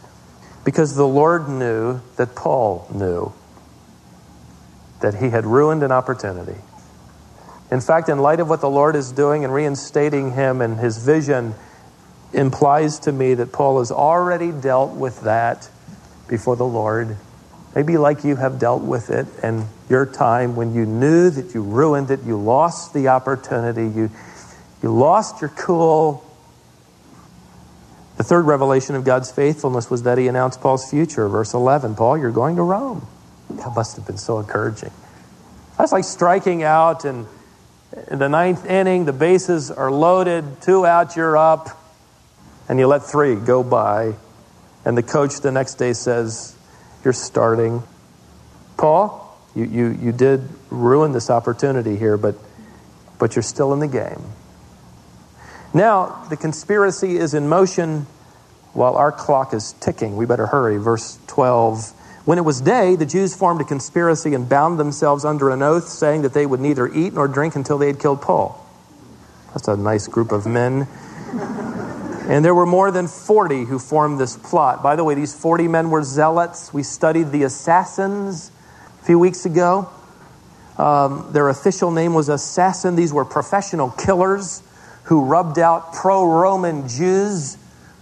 Because 0.63 0.95
the 0.95 1.08
Lord 1.08 1.50
knew 1.50 2.02
that 2.17 2.36
Paul 2.36 2.88
knew 2.93 3.34
that 5.02 5.15
he 5.15 5.30
had 5.30 5.45
ruined 5.45 5.82
an 5.84 5.91
opportunity 5.91 6.58
in 7.71 7.80
fact, 7.80 8.10
in 8.10 8.19
light 8.19 8.41
of 8.41 8.50
what 8.50 8.60
the 8.60 8.69
Lord 8.69 8.97
is 8.97 9.13
doing 9.13 9.45
and 9.45 9.54
reinstating 9.54 10.34
him 10.34 10.60
and 10.60 10.78
his 10.78 10.97
vision, 10.97 11.56
implies 12.34 13.00
to 13.00 13.13
me 13.13 13.34
that 13.36 13.54
Paul 13.54 13.80
has 13.80 13.91
already 13.91 14.52
dealt 14.52 14.91
with 14.91 15.21
that 15.21 15.69
before 16.28 16.58
the 16.58 16.65
Lord. 16.65 17.15
Maybe 17.74 17.97
like 17.97 18.26
you 18.26 18.36
have 18.36 18.60
dealt 18.60 18.82
with 18.82 19.10
it 19.10 19.26
in 19.41 19.67
your 19.89 20.06
time 20.06 20.58
when 20.58 20.76
you 20.76 20.86
knew 20.86 21.30
that 21.30 21.54
you 21.54 21.62
ruined 21.62 22.12
it, 22.12 22.24
you 22.24 22.38
lost 22.38 22.93
the 22.93 23.08
opportunity, 23.08 23.84
you, 23.84 24.10
you 24.84 24.93
lost 24.93 25.39
your 25.39 25.52
cool. 25.52 26.26
The 28.22 28.28
third 28.28 28.46
revelation 28.46 28.94
of 28.94 29.04
God's 29.04 29.32
faithfulness 29.32 29.90
was 29.90 30.04
that 30.04 30.20
he 30.20 30.28
announced 30.28 30.62
Paul's 30.62 30.88
future. 30.88 31.28
Verse 31.28 31.56
11 31.56 31.96
Paul, 31.96 32.20
you're 32.20 32.30
going 32.30 32.58
to 32.58 32.62
Rome. 32.62 33.08
That 33.50 33.74
must 33.76 33.96
have 33.96 34.06
been 34.06 34.20
so 34.20 34.38
encouraging. 34.38 34.92
That's 35.76 35.92
like 35.92 36.04
striking 36.04 36.62
out 36.62 37.04
and 37.04 37.26
in 38.12 38.20
the 38.20 38.30
ninth 38.30 38.64
inning, 38.68 39.06
the 39.06 39.12
bases 39.12 39.72
are 39.72 39.90
loaded, 39.90 40.62
two 40.62 40.86
out, 40.86 41.16
you're 41.16 41.36
up, 41.36 41.70
and 42.70 42.78
you 42.78 42.86
let 42.86 43.02
three 43.02 43.34
go 43.34 43.64
by. 43.64 44.14
And 44.86 44.96
the 44.96 45.02
coach 45.02 45.40
the 45.40 45.52
next 45.52 45.80
day 45.80 45.94
says, 45.94 46.56
You're 47.04 47.14
starting. 47.14 47.82
Paul, 48.78 49.36
you, 49.56 49.64
you, 49.64 49.98
you 50.00 50.12
did 50.12 50.48
ruin 50.70 51.12
this 51.12 51.32
opportunity 51.32 51.98
here, 51.98 52.18
but, 52.18 52.36
but 53.18 53.36
you're 53.36 53.42
still 53.42 53.74
in 53.74 53.80
the 53.80 53.88
game. 53.88 54.22
Now, 55.74 56.26
the 56.30 56.38
conspiracy 56.38 57.18
is 57.18 57.34
in 57.34 57.48
motion 57.48 58.08
while 58.74 58.96
our 58.96 59.12
clock 59.12 59.54
is 59.54 59.74
ticking. 59.74 60.18
We 60.18 60.26
better 60.26 60.48
hurry. 60.48 60.78
Verse 60.78 61.18
12 61.28 61.94
when 62.24 62.38
it 62.38 62.42
was 62.42 62.62
day, 62.62 62.96
the 62.96 63.06
Jews 63.06 63.36
formed 63.36 63.62
a 63.62 63.64
conspiracy 63.64 64.36
and 64.36 64.48
bound 64.48 64.80
themselves 64.80 65.26
under 65.26 65.50
an 65.50 65.64
oath, 65.64 65.88
saying 65.88 66.22
that 66.22 66.34
they 66.34 66.46
would 66.46 66.60
neither 66.60 66.88
eat 66.88 67.14
nor 67.14 67.28
drink 67.28 67.56
until 67.56 67.80
they 67.80 67.88
had 67.88 68.00
killed 68.00 68.22
Paul. 68.22 68.64
That's 69.54 69.68
a 69.68 69.76
nice 69.76 70.08
group 70.08 70.32
of 70.32 70.46
men. 70.46 70.88
And 72.30 72.46
there 72.46 72.54
were 72.54 72.68
more 72.68 72.92
than 72.92 73.08
40 73.08 73.66
who 73.66 73.80
formed 73.80 74.20
this 74.20 74.38
plot. 74.38 74.84
By 74.84 74.96
the 74.96 75.04
way, 75.04 75.16
these 75.16 75.34
40 75.34 75.68
men 75.68 75.90
were 75.90 76.04
zealots. 76.04 76.72
We 76.72 76.84
studied 76.84 77.32
the 77.32 77.44
assassins 77.44 78.52
a 79.02 79.06
few 79.06 79.18
weeks 79.18 79.46
ago. 79.46 79.90
Um, 80.78 81.28
their 81.32 81.50
official 81.50 81.90
name 81.90 82.14
was 82.14 82.30
assassin. 82.30 82.96
These 82.96 83.12
were 83.12 83.26
professional 83.26 83.90
killers 83.90 84.62
who 85.04 85.24
rubbed 85.24 85.60
out 85.60 85.94
pro 85.94 86.26
Roman 86.26 86.88
Jews, 86.88 87.58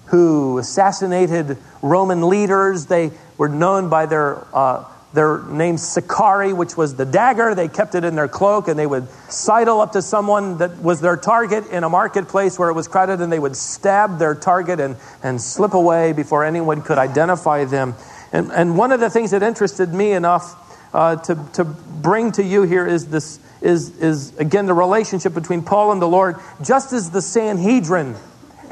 who 0.05 0.57
assassinated 0.57 1.57
Roman 1.81 2.27
leaders. 2.27 2.88
They 2.88 3.12
were 3.38 3.49
known 3.49 3.89
by 3.89 4.05
their, 4.05 4.43
uh, 4.55 4.85
their 5.13 5.41
name 5.43 5.77
Sicarii, 5.77 6.53
which 6.53 6.75
was 6.75 6.95
the 6.95 7.05
dagger. 7.05 7.55
They 7.55 7.67
kept 7.67 7.95
it 7.95 8.03
in 8.03 8.15
their 8.15 8.27
cloak 8.27 8.67
and 8.67 8.77
they 8.77 8.88
would 8.88 9.07
sidle 9.31 9.81
up 9.81 9.93
to 9.93 10.01
someone 10.01 10.57
that 10.59 10.81
was 10.81 11.01
their 11.01 11.17
target 11.17 11.67
in 11.67 11.83
a 11.83 11.89
marketplace 11.89 12.59
where 12.59 12.69
it 12.69 12.73
was 12.73 12.88
crowded 12.88 13.21
and 13.21 13.31
they 13.31 13.39
would 13.39 13.55
stab 13.55 14.19
their 14.19 14.35
target 14.35 14.79
and, 14.79 14.97
and 15.23 15.41
slip 15.41 15.73
away 15.73 16.13
before 16.13 16.43
anyone 16.43 16.81
could 16.81 16.97
identify 16.97 17.65
them. 17.65 17.95
And, 18.31 18.51
and 18.51 18.77
one 18.77 18.91
of 18.91 18.99
the 18.99 19.09
things 19.09 19.31
that 19.31 19.41
interested 19.41 19.93
me 19.93 20.12
enough 20.12 20.68
uh, 20.93 21.17
to, 21.17 21.36
to 21.54 21.63
bring 21.63 22.32
to 22.34 22.43
you 22.43 22.63
here 22.63 22.86
is 22.86 23.08
this 23.08 23.39
is, 23.62 23.97
is 23.97 24.38
again 24.38 24.65
the 24.65 24.73
relationship 24.73 25.34
between 25.34 25.62
Paul 25.62 25.91
and 25.91 26.02
the 26.02 26.08
Lord, 26.08 26.38
just 26.63 26.93
as 26.93 27.12
the 27.12 27.21
Sanhedrin 27.21 28.15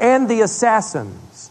and 0.00 0.28
the 0.28 0.40
assassins 0.40 1.50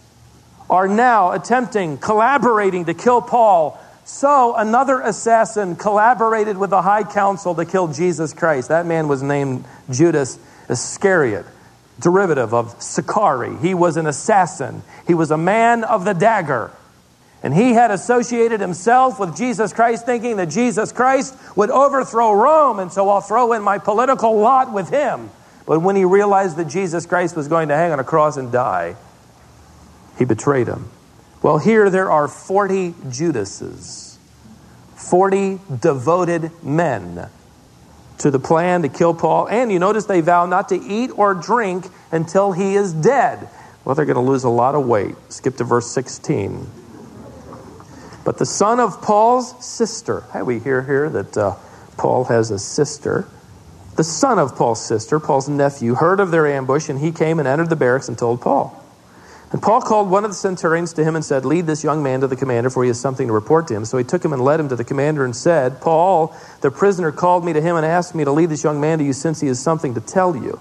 are 0.70 0.88
now 0.88 1.32
attempting, 1.32 1.98
collaborating 1.98 2.86
to 2.86 2.94
kill 2.94 3.22
Paul. 3.22 3.80
So 4.06 4.56
another 4.56 5.02
assassin 5.02 5.76
collaborated 5.76 6.58
with 6.58 6.70
the 6.70 6.82
high 6.82 7.04
council 7.04 7.56
to 7.56 7.66
kill 7.66 7.90
Jesus 7.90 8.34
Christ. 8.34 8.70
That 8.70 8.86
man 8.86 9.08
was 9.08 9.22
named 9.22 9.66
Judas 9.90 10.40
Iscariot, 10.70 11.46
derivative 12.00 12.54
of 12.54 12.82
Sicarii. 12.82 13.58
He 13.58 13.74
was 13.74 13.98
an 13.98 14.08
assassin, 14.08 14.84
he 15.06 15.14
was 15.14 15.32
a 15.32 15.38
man 15.38 15.84
of 15.84 16.06
the 16.06 16.14
dagger. 16.14 16.72
And 17.48 17.56
he 17.56 17.72
had 17.72 17.92
associated 17.92 18.60
himself 18.60 19.22
with 19.22 19.38
Jesus 19.38 19.72
Christ, 19.72 20.06
thinking 20.06 20.36
that 20.36 20.48
Jesus 20.48 20.92
Christ 20.92 21.34
would 21.56 21.70
overthrow 21.70 22.34
Rome, 22.34 22.80
and 22.80 22.92
so 22.92 23.08
I'll 23.08 23.22
throw 23.22 23.54
in 23.54 23.62
my 23.62 23.78
political 23.78 24.38
lot 24.38 24.74
with 24.74 24.90
him. 24.90 25.30
But 25.66 25.80
when 25.80 25.96
he 25.96 26.04
realized 26.04 26.58
that 26.58 26.68
Jesus 26.68 27.06
Christ 27.06 27.38
was 27.38 27.48
going 27.48 27.70
to 27.70 27.76
hang 27.76 27.94
on 27.94 28.02
a 28.02 28.04
cross 28.04 28.36
and 28.36 28.52
die, 28.52 28.98
he 30.18 30.26
betrayed 30.26 30.68
him. 30.68 30.90
Well, 31.42 31.58
here 31.58 31.90
there 31.90 32.12
are 32.12 32.28
40 32.28 32.96
Judases, 33.10 34.20
40 34.98 35.62
devoted 35.80 36.52
men 36.62 37.30
to 38.18 38.30
the 38.30 38.40
plan 38.40 38.82
to 38.82 38.90
kill 38.90 39.14
Paul. 39.14 39.48
And 39.48 39.72
you 39.72 39.80
notice 39.80 40.04
they 40.04 40.20
vow 40.20 40.48
not 40.48 40.68
to 40.68 40.76
eat 40.76 41.12
or 41.18 41.34
drink 41.34 41.86
until 42.12 42.52
he 42.52 42.76
is 42.76 42.92
dead. 42.92 43.48
Well, 43.86 43.96
they're 43.96 44.04
going 44.04 44.16
to 44.16 44.32
lose 44.32 44.44
a 44.44 44.50
lot 44.50 44.76
of 44.76 44.86
weight. 44.86 45.16
Skip 45.30 45.56
to 45.56 45.64
verse 45.64 45.90
16. 45.90 46.87
But 48.28 48.40
the 48.40 48.46
son 48.46 48.82
of 48.82 49.02
Paul's 49.02 49.56
sister, 49.66 50.26
hey, 50.34 50.42
we 50.42 50.60
hear 50.60 50.82
here 50.82 51.10
that 51.10 51.38
uh, 51.38 51.56
Paul 51.96 52.26
has 52.26 52.52
a 52.52 52.60
sister. 52.60 53.26
The 53.96 54.04
son 54.04 54.38
of 54.38 54.54
Paul's 54.54 54.86
sister, 54.86 55.18
Paul's 55.18 55.48
nephew, 55.48 55.96
heard 55.96 56.20
of 56.20 56.30
their 56.30 56.46
ambush, 56.46 56.90
and 56.90 57.00
he 57.00 57.13
came 57.13 57.40
and 57.40 57.48
entered 57.48 57.70
the 57.70 57.78
barracks 57.78 58.10
and 58.10 58.18
told 58.18 58.42
Paul. 58.42 58.84
And 59.54 59.62
Paul 59.62 59.80
called 59.80 60.10
one 60.10 60.26
of 60.26 60.32
the 60.32 60.36
centurions 60.36 60.92
to 60.96 61.06
him 61.06 61.16
and 61.16 61.24
said, 61.24 61.46
Lead 61.46 61.68
this 61.68 61.86
young 61.86 62.04
man 62.04 62.20
to 62.20 62.28
the 62.28 62.36
commander, 62.36 62.70
for 62.70 62.84
he 62.84 62.90
has 62.90 63.00
something 63.00 63.28
to 63.28 63.34
report 63.34 63.66
to 63.70 63.76
him. 63.76 63.86
So 63.86 63.98
he 63.98 64.04
took 64.04 64.26
him 64.26 64.34
and 64.34 64.44
led 64.44 64.60
him 64.60 64.68
to 64.68 64.76
the 64.76 64.84
commander 64.84 65.24
and 65.24 65.34
said, 65.34 65.80
Paul, 65.80 66.36
the 66.60 66.70
prisoner, 66.70 67.13
called 67.13 67.46
me 67.46 67.54
to 67.54 67.62
him 67.62 67.78
and 67.78 67.86
asked 67.86 68.13
me 68.13 68.26
to 68.26 68.32
lead 68.34 68.50
this 68.50 68.62
young 68.62 68.82
man 68.82 68.98
to 68.98 69.06
you 69.06 69.13
since 69.13 69.40
he 69.40 69.48
has 69.48 69.62
something 69.62 69.94
to 69.94 70.02
tell 70.02 70.36
you. 70.36 70.60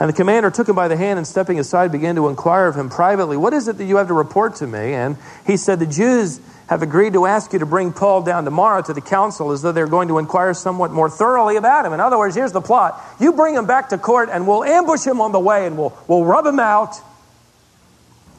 And 0.00 0.08
the 0.08 0.14
commander 0.14 0.50
took 0.50 0.66
him 0.66 0.74
by 0.74 0.88
the 0.88 0.96
hand 0.96 1.18
and 1.18 1.26
stepping 1.26 1.60
aside 1.60 1.92
began 1.92 2.16
to 2.16 2.28
inquire 2.28 2.66
of 2.66 2.74
him 2.74 2.88
privately, 2.88 3.36
What 3.36 3.52
is 3.52 3.68
it 3.68 3.76
that 3.76 3.84
you 3.84 3.96
have 3.96 4.08
to 4.08 4.14
report 4.14 4.56
to 4.56 4.66
me? 4.66 4.94
And 4.94 5.18
he 5.46 5.58
said, 5.58 5.78
The 5.78 5.86
Jews 5.86 6.40
have 6.68 6.82
agreed 6.82 7.12
to 7.12 7.26
ask 7.26 7.52
you 7.52 7.58
to 7.58 7.66
bring 7.66 7.92
Paul 7.92 8.22
down 8.22 8.44
tomorrow 8.44 8.80
to 8.80 8.94
the 8.94 9.02
council 9.02 9.50
as 9.50 9.60
though 9.60 9.72
they're 9.72 9.86
going 9.86 10.08
to 10.08 10.18
inquire 10.18 10.54
somewhat 10.54 10.90
more 10.90 11.10
thoroughly 11.10 11.56
about 11.56 11.84
him. 11.84 11.92
In 11.92 12.00
other 12.00 12.16
words, 12.16 12.34
here's 12.34 12.52
the 12.52 12.62
plot. 12.62 12.98
You 13.20 13.32
bring 13.34 13.54
him 13.54 13.66
back 13.66 13.90
to 13.90 13.98
court 13.98 14.30
and 14.32 14.46
we'll 14.46 14.64
ambush 14.64 15.04
him 15.04 15.20
on 15.20 15.32
the 15.32 15.40
way 15.40 15.66
and 15.66 15.76
we'll, 15.76 15.92
we'll 16.08 16.24
rub 16.24 16.46
him 16.46 16.60
out. 16.60 16.96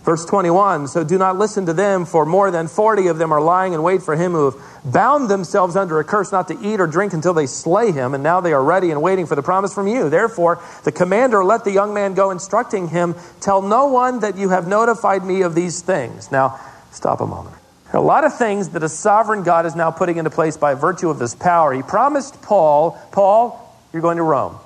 Verse 0.04 0.26
21 0.26 0.88
So 0.88 1.04
do 1.04 1.18
not 1.18 1.38
listen 1.38 1.68
to 1.68 1.74
them, 1.74 2.06
for 2.06 2.26
more 2.26 2.50
than 2.50 2.68
40 2.68 3.08
of 3.08 3.18
them 3.18 3.32
are 3.32 3.42
lying 3.42 3.74
in 3.74 3.84
wait 3.84 4.02
for 4.02 4.16
him 4.16 4.32
who 4.32 4.46
have 4.46 4.56
bound 4.84 5.30
themselves 5.30 5.76
under 5.76 6.00
a 6.00 6.04
curse 6.04 6.32
not 6.32 6.48
to 6.48 6.60
eat 6.60 6.80
or 6.80 6.88
drink 6.88 7.14
until 7.14 7.34
they 7.34 7.46
slay 7.46 7.92
him, 7.92 8.14
and 8.14 8.24
now 8.24 8.42
they 8.42 8.54
are 8.54 8.64
ready 8.64 8.90
and 8.90 9.02
waiting 9.02 9.28
for 9.28 9.36
the 9.36 9.44
promise 9.44 9.74
from 9.74 9.88
you. 9.88 10.10
Therefore, 10.10 10.62
the 10.84 10.92
commander 10.92 11.44
let 11.44 11.64
the 11.64 11.72
young 11.72 11.94
man 11.94 12.16
go, 12.16 12.32
instructing 12.32 12.88
him, 12.88 13.16
Tell 13.42 13.62
no 13.62 13.88
one 13.88 14.22
that 14.22 14.38
you 14.38 14.50
have 14.50 14.68
notified 14.68 15.24
me 15.24 15.44
of 15.44 15.54
these 15.54 15.82
things. 15.82 16.32
Now, 16.32 16.60
stop 16.92 17.22
a 17.22 17.28
moment. 17.28 17.56
There 17.86 18.00
are 18.00 18.04
a 18.04 18.08
lot 18.08 18.24
of 18.24 18.38
things 18.38 18.70
that 18.70 18.84
a 18.84 18.90
sovereign 18.90 19.44
God 19.44 19.66
is 19.66 19.76
now 19.76 19.92
putting 19.92 20.18
into 20.18 20.30
place 20.30 20.58
by 20.58 20.74
virtue 20.74 21.10
of 21.10 21.20
this 21.20 21.36
power. 21.36 21.74
He 21.74 21.84
promised 21.84 22.42
Paul, 22.42 22.98
Paul, 23.12 23.60
you're 23.94 24.02
going 24.02 24.18
to 24.18 24.24
Rome. 24.24 24.58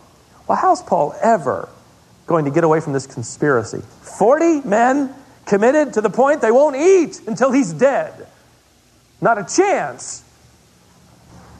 Well, 0.47 0.57
how's 0.57 0.83
Paul 0.83 1.15
ever 1.21 1.67
going 2.27 2.45
to 2.45 2.51
get 2.51 2.63
away 2.63 2.79
from 2.79 2.93
this 2.93 3.07
conspiracy? 3.07 3.81
40 4.01 4.61
men 4.61 5.13
committed 5.45 5.93
to 5.93 6.01
the 6.01 6.09
point 6.09 6.41
they 6.41 6.51
won't 6.51 6.75
eat 6.75 7.21
until 7.27 7.51
he's 7.51 7.73
dead. 7.73 8.27
Not 9.21 9.37
a 9.37 9.43
chance. 9.43 10.23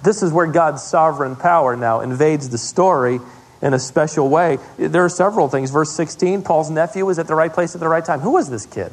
This 0.04 0.21
is 0.21 0.32
where 0.32 0.48
God's 0.48 0.84
sovereign 0.84 1.36
power 1.36 1.76
now 1.76 2.02
invades 2.02 2.50
the 2.50 2.58
story 2.58 3.19
in 3.62 3.74
a 3.74 3.80
special 3.80 4.30
way. 4.30 4.60
There 4.78 5.04
are 5.04 5.10
several 5.10 5.50
things. 5.50 5.71
Verse 5.71 5.91
16 5.91 6.43
Paul's 6.43 6.69
nephew 6.69 7.06
was 7.06 7.17
at 7.19 7.28
the 7.28 7.36
right 7.36 7.52
place 7.52 7.74
at 7.74 7.82
the 7.82 7.88
right 7.88 8.06
time. 8.06 8.19
Who 8.19 8.32
was 8.32 8.50
this 8.50 8.65
kid? 8.65 8.91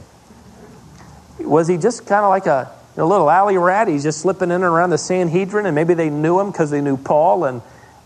Was 1.39 1.69
he 1.69 1.77
just 1.77 2.07
kind 2.07 2.25
of 2.25 2.31
like 2.31 2.47
a, 2.47 2.73
a 2.97 3.05
little 3.05 3.29
alley 3.29 3.59
rat? 3.59 3.89
He's 3.89 4.03
just 4.03 4.21
slipping 4.21 4.51
in 4.51 4.57
and 4.57 4.65
around 4.65 4.91
the 4.91 4.99
Sanhedrin, 4.99 5.67
and 5.67 5.75
maybe 5.75 5.95
they 5.95 6.09
knew 6.09 6.41
him 6.41 6.51
because 6.51 6.71
they 6.71 6.81
knew 6.81 6.97
Paul, 6.97 7.45
and 7.45 7.63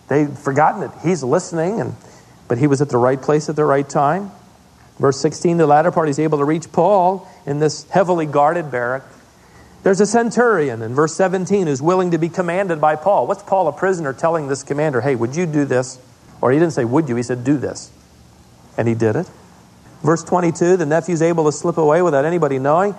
they'd 0.08 0.36
forgotten 0.38 0.80
that 0.80 0.98
he's 1.02 1.22
listening, 1.22 1.80
and 1.80 1.94
but 2.48 2.58
he 2.58 2.66
was 2.66 2.80
at 2.80 2.88
the 2.88 2.98
right 2.98 3.20
place 3.20 3.48
at 3.48 3.56
the 3.56 3.64
right 3.64 3.88
time. 3.88 4.30
Verse 4.98 5.20
16, 5.20 5.58
the 5.58 5.66
latter 5.66 5.90
part, 5.90 6.08
he's 6.08 6.18
able 6.18 6.38
to 6.38 6.44
reach 6.44 6.72
Paul 6.72 7.28
in 7.44 7.58
this 7.58 7.88
heavily 7.90 8.26
guarded 8.26 8.70
barrack. 8.70 9.02
There's 9.82 10.00
a 10.00 10.06
centurion 10.06 10.82
in 10.82 10.94
verse 10.94 11.14
17 11.14 11.66
who's 11.66 11.82
willing 11.82 12.10
to 12.10 12.18
be 12.18 12.28
commanded 12.28 12.80
by 12.80 12.96
Paul. 12.96 13.26
What's 13.26 13.42
Paul, 13.42 13.68
a 13.68 13.72
prisoner, 13.72 14.12
telling 14.12 14.48
this 14.48 14.62
commander, 14.62 15.00
hey, 15.00 15.14
would 15.14 15.36
you 15.36 15.46
do 15.46 15.64
this? 15.64 16.00
Or 16.40 16.50
he 16.50 16.58
didn't 16.58 16.72
say, 16.72 16.84
would 16.84 17.08
you? 17.08 17.16
He 17.16 17.22
said, 17.22 17.44
do 17.44 17.56
this. 17.56 17.92
And 18.76 18.88
he 18.88 18.94
did 18.94 19.16
it. 19.16 19.30
Verse 20.02 20.24
22, 20.24 20.76
the 20.76 20.86
nephew's 20.86 21.22
able 21.22 21.44
to 21.44 21.52
slip 21.52 21.78
away 21.78 22.02
without 22.02 22.24
anybody 22.24 22.58
knowing. 22.58 22.94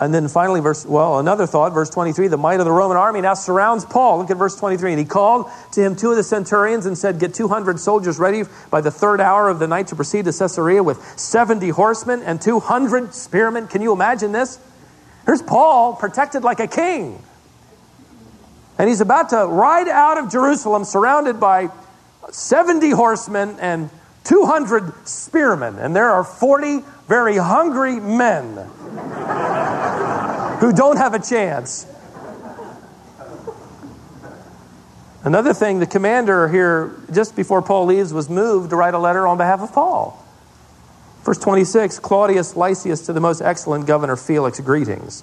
And 0.00 0.14
then 0.14 0.28
finally, 0.28 0.60
verse, 0.60 0.86
well, 0.86 1.18
another 1.18 1.46
thought, 1.46 1.72
verse 1.72 1.90
23, 1.90 2.28
the 2.28 2.36
might 2.36 2.60
of 2.60 2.64
the 2.64 2.70
Roman 2.70 2.96
army 2.96 3.20
now 3.20 3.34
surrounds 3.34 3.84
Paul. 3.84 4.18
Look 4.18 4.30
at 4.30 4.36
verse 4.36 4.56
23. 4.56 4.92
And 4.92 4.98
he 4.98 5.04
called 5.04 5.50
to 5.72 5.82
him 5.82 5.96
two 5.96 6.10
of 6.10 6.16
the 6.16 6.22
centurions 6.22 6.86
and 6.86 6.96
said, 6.96 7.18
Get 7.18 7.34
200 7.34 7.80
soldiers 7.80 8.18
ready 8.18 8.44
by 8.70 8.80
the 8.80 8.92
third 8.92 9.20
hour 9.20 9.48
of 9.48 9.58
the 9.58 9.66
night 9.66 9.88
to 9.88 9.96
proceed 9.96 10.26
to 10.26 10.32
Caesarea 10.32 10.82
with 10.82 11.02
70 11.18 11.70
horsemen 11.70 12.22
and 12.22 12.40
200 12.40 13.12
spearmen. 13.12 13.66
Can 13.66 13.82
you 13.82 13.92
imagine 13.92 14.30
this? 14.30 14.60
Here's 15.26 15.42
Paul 15.42 15.96
protected 15.96 16.44
like 16.44 16.60
a 16.60 16.68
king. 16.68 17.20
And 18.78 18.88
he's 18.88 19.00
about 19.00 19.30
to 19.30 19.46
ride 19.46 19.88
out 19.88 20.16
of 20.18 20.30
Jerusalem 20.30 20.84
surrounded 20.84 21.40
by 21.40 21.70
70 22.30 22.90
horsemen 22.90 23.56
and 23.58 23.90
200 24.28 25.08
spearmen. 25.08 25.78
And 25.78 25.96
there 25.96 26.10
are 26.10 26.22
40 26.22 26.84
very 27.08 27.38
hungry 27.38 27.98
men 27.98 28.56
who 30.60 30.72
don't 30.72 30.98
have 30.98 31.14
a 31.14 31.18
chance. 31.18 31.86
Another 35.24 35.54
thing, 35.54 35.78
the 35.78 35.86
commander 35.86 36.46
here, 36.48 36.94
just 37.10 37.34
before 37.36 37.62
Paul 37.62 37.86
leaves, 37.86 38.12
was 38.12 38.28
moved 38.28 38.70
to 38.70 38.76
write 38.76 38.94
a 38.94 38.98
letter 38.98 39.26
on 39.26 39.38
behalf 39.38 39.60
of 39.60 39.72
Paul. 39.72 40.22
Verse 41.22 41.38
26 41.38 41.98
Claudius 41.98 42.54
Lysias 42.54 43.06
to 43.06 43.12
the 43.12 43.20
most 43.20 43.40
excellent 43.40 43.86
governor 43.86 44.16
Felix, 44.16 44.60
greetings. 44.60 45.22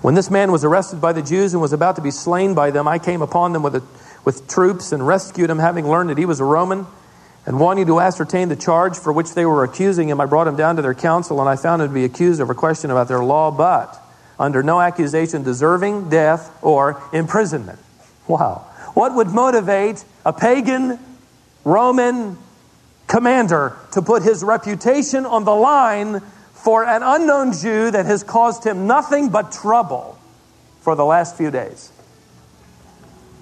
When 0.00 0.14
this 0.14 0.30
man 0.30 0.50
was 0.50 0.64
arrested 0.64 1.02
by 1.02 1.12
the 1.12 1.22
Jews 1.22 1.52
and 1.52 1.60
was 1.60 1.74
about 1.74 1.96
to 1.96 2.02
be 2.02 2.10
slain 2.10 2.54
by 2.54 2.70
them, 2.70 2.88
I 2.88 2.98
came 2.98 3.20
upon 3.20 3.52
them 3.52 3.62
with, 3.62 3.76
a, 3.76 3.82
with 4.24 4.48
troops 4.48 4.92
and 4.92 5.06
rescued 5.06 5.50
him, 5.50 5.58
having 5.58 5.86
learned 5.86 6.08
that 6.08 6.18
he 6.18 6.24
was 6.24 6.40
a 6.40 6.44
Roman. 6.44 6.86
And 7.46 7.58
wanting 7.58 7.86
to 7.86 8.00
ascertain 8.00 8.48
the 8.48 8.56
charge 8.56 8.98
for 8.98 9.12
which 9.12 9.34
they 9.34 9.46
were 9.46 9.64
accusing 9.64 10.08
him, 10.08 10.20
I 10.20 10.26
brought 10.26 10.46
him 10.46 10.56
down 10.56 10.76
to 10.76 10.82
their 10.82 10.94
council, 10.94 11.40
and 11.40 11.48
I 11.48 11.56
found 11.56 11.80
him 11.80 11.88
to 11.88 11.94
be 11.94 12.04
accused 12.04 12.40
of 12.40 12.50
a 12.50 12.54
question 12.54 12.90
about 12.90 13.08
their 13.08 13.24
law, 13.24 13.50
but 13.50 14.00
under 14.38 14.62
no 14.62 14.80
accusation 14.80 15.42
deserving 15.42 16.08
death 16.10 16.56
or 16.62 17.02
imprisonment. 17.12 17.78
Wow. 18.26 18.66
What 18.94 19.14
would 19.14 19.28
motivate 19.28 20.04
a 20.24 20.32
pagan 20.32 20.98
Roman 21.64 22.38
commander 23.06 23.76
to 23.92 24.02
put 24.02 24.22
his 24.22 24.42
reputation 24.42 25.26
on 25.26 25.44
the 25.44 25.54
line 25.54 26.20
for 26.52 26.84
an 26.84 27.02
unknown 27.02 27.52
Jew 27.52 27.90
that 27.90 28.06
has 28.06 28.22
caused 28.22 28.64
him 28.64 28.86
nothing 28.86 29.30
but 29.30 29.52
trouble 29.52 30.18
for 30.80 30.94
the 30.94 31.04
last 31.04 31.36
few 31.36 31.50
days? 31.50 31.92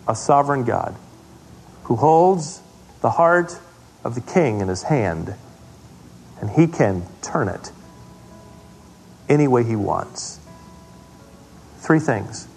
A 0.06 0.14
sovereign 0.14 0.64
God 0.64 0.94
who 1.84 1.96
holds 1.96 2.60
the 3.02 3.10
heart 3.10 3.58
of 4.08 4.14
the 4.14 4.20
king 4.22 4.62
in 4.62 4.68
his 4.68 4.84
hand, 4.84 5.34
and 6.40 6.50
he 6.50 6.66
can 6.66 7.06
turn 7.20 7.46
it 7.46 7.70
any 9.28 9.46
way 9.46 9.62
he 9.62 9.76
wants. 9.76 10.40
Three 11.76 12.00
things. 12.00 12.48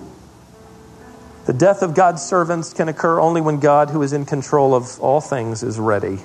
The 1.45 1.53
death 1.53 1.81
of 1.81 1.93
God's 1.93 2.21
servants 2.21 2.71
can 2.71 2.87
occur 2.87 3.19
only 3.19 3.41
when 3.41 3.59
God, 3.59 3.89
who 3.89 4.01
is 4.01 4.13
in 4.13 4.25
control 4.25 4.73
of 4.73 4.97
all 5.01 5.19
things, 5.19 5.61
is 5.61 5.77
ready. 5.77 6.19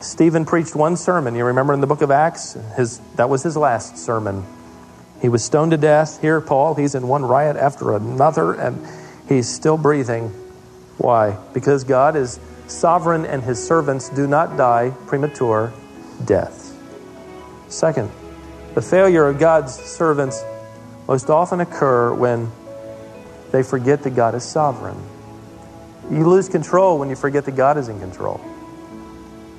Stephen 0.00 0.44
preached 0.44 0.76
one 0.76 0.98
sermon. 0.98 1.34
You 1.34 1.46
remember 1.46 1.72
in 1.72 1.80
the 1.80 1.86
book 1.86 2.02
of 2.02 2.10
Acts? 2.10 2.58
His, 2.76 3.00
that 3.14 3.30
was 3.30 3.42
his 3.42 3.56
last 3.56 3.96
sermon. 3.96 4.44
He 5.22 5.30
was 5.30 5.42
stoned 5.42 5.70
to 5.70 5.78
death. 5.78 6.20
Here, 6.20 6.42
Paul, 6.42 6.74
he's 6.74 6.94
in 6.94 7.08
one 7.08 7.24
riot 7.24 7.56
after 7.56 7.96
another, 7.96 8.52
and 8.52 8.86
he's 9.30 9.48
still 9.48 9.78
breathing. 9.78 10.28
Why? 10.98 11.38
Because 11.54 11.84
God 11.84 12.16
is 12.16 12.38
sovereign 12.66 13.24
and 13.24 13.42
his 13.42 13.64
servants 13.64 14.08
do 14.10 14.26
not 14.26 14.56
die 14.56 14.90
premature 15.06 15.72
death. 16.24 16.74
Second, 17.68 18.10
the 18.74 18.82
failure 18.82 19.26
of 19.26 19.38
God's 19.38 19.74
servants 19.74 20.42
most 21.08 21.30
often 21.30 21.60
occur 21.60 22.12
when 22.14 22.50
they 23.52 23.62
forget 23.62 24.02
that 24.02 24.10
God 24.10 24.34
is 24.34 24.44
sovereign. 24.44 24.96
You 26.10 26.28
lose 26.28 26.48
control 26.48 26.98
when 26.98 27.08
you 27.08 27.16
forget 27.16 27.44
that 27.46 27.56
God 27.56 27.78
is 27.78 27.88
in 27.88 27.98
control. 28.00 28.40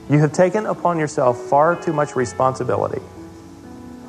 You 0.09 0.19
have 0.19 0.31
taken 0.31 0.65
upon 0.65 0.99
yourself 0.99 1.37
far 1.37 1.75
too 1.75 1.93
much 1.93 2.15
responsibility 2.15 3.01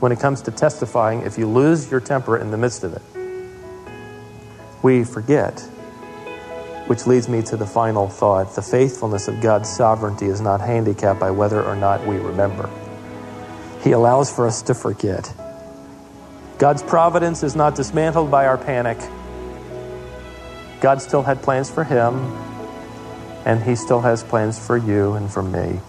when 0.01 0.13
it 0.13 0.21
comes 0.21 0.43
to 0.43 0.53
testifying 0.53 1.23
if 1.23 1.39
you 1.39 1.49
lose 1.49 1.91
your 1.91 2.01
temper 2.01 2.37
in 2.37 2.51
the 2.51 2.57
midst 2.57 2.85
of 2.85 2.93
it. 2.95 3.03
We 4.83 5.03
forget, 5.03 5.69
which 6.89 7.07
leads 7.07 7.29
me 7.29 7.43
to 7.43 7.57
the 7.57 7.67
final 7.67 8.09
thought. 8.09 8.55
The 8.55 8.63
faithfulness 8.63 9.29
of 9.29 9.43
God's 9.43 9.69
sovereignty 9.69 10.27
is 10.27 10.41
not 10.41 10.61
handicapped 10.63 11.21
by 11.21 11.31
whether 11.31 11.63
or 11.63 11.77
not 11.77 12.07
we 12.07 12.17
remember. 12.17 12.69
He 13.83 13.93
allows 13.93 14.35
for 14.35 14.47
us 14.47 14.63
to 14.63 14.75
forget. 14.75 15.33
God's 16.59 16.83
providence 16.83 17.43
is 17.43 17.55
not 17.55 17.75
dismantled 17.75 18.31
by 18.31 18.47
our 18.47 18.57
panic. 18.57 18.99
God 20.81 21.03
still 21.03 21.23
had 21.23 21.43
plans 21.43 21.71
for 21.71 21.85
him, 21.85 22.15
and 23.45 23.63
he 23.63 23.77
still 23.77 24.01
has 24.01 24.25
plans 24.25 24.59
for 24.59 24.77
you 24.79 25.13
and 25.13 25.31
for 25.31 25.43
me. 25.43 25.81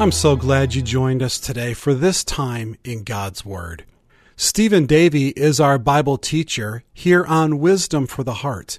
I'm 0.00 0.12
so 0.12 0.34
glad 0.34 0.74
you 0.74 0.80
joined 0.80 1.22
us 1.22 1.38
today 1.38 1.74
for 1.74 1.92
this 1.92 2.24
time 2.24 2.74
in 2.84 3.04
God's 3.04 3.44
Word. 3.44 3.84
Stephen 4.34 4.86
Davey 4.86 5.28
is 5.28 5.60
our 5.60 5.76
Bible 5.76 6.16
teacher 6.16 6.84
here 6.94 7.22
on 7.26 7.58
Wisdom 7.58 8.06
for 8.06 8.24
the 8.24 8.36
Heart, 8.40 8.78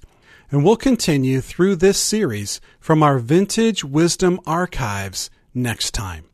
and 0.49 0.65
we'll 0.65 0.77
continue 0.77 1.39
through 1.39 1.75
this 1.75 1.99
series 1.99 2.59
from 2.79 3.03
our 3.03 3.19
Vintage 3.19 3.83
Wisdom 3.83 4.39
Archives 4.47 5.29
next 5.53 5.91
time. 5.91 6.25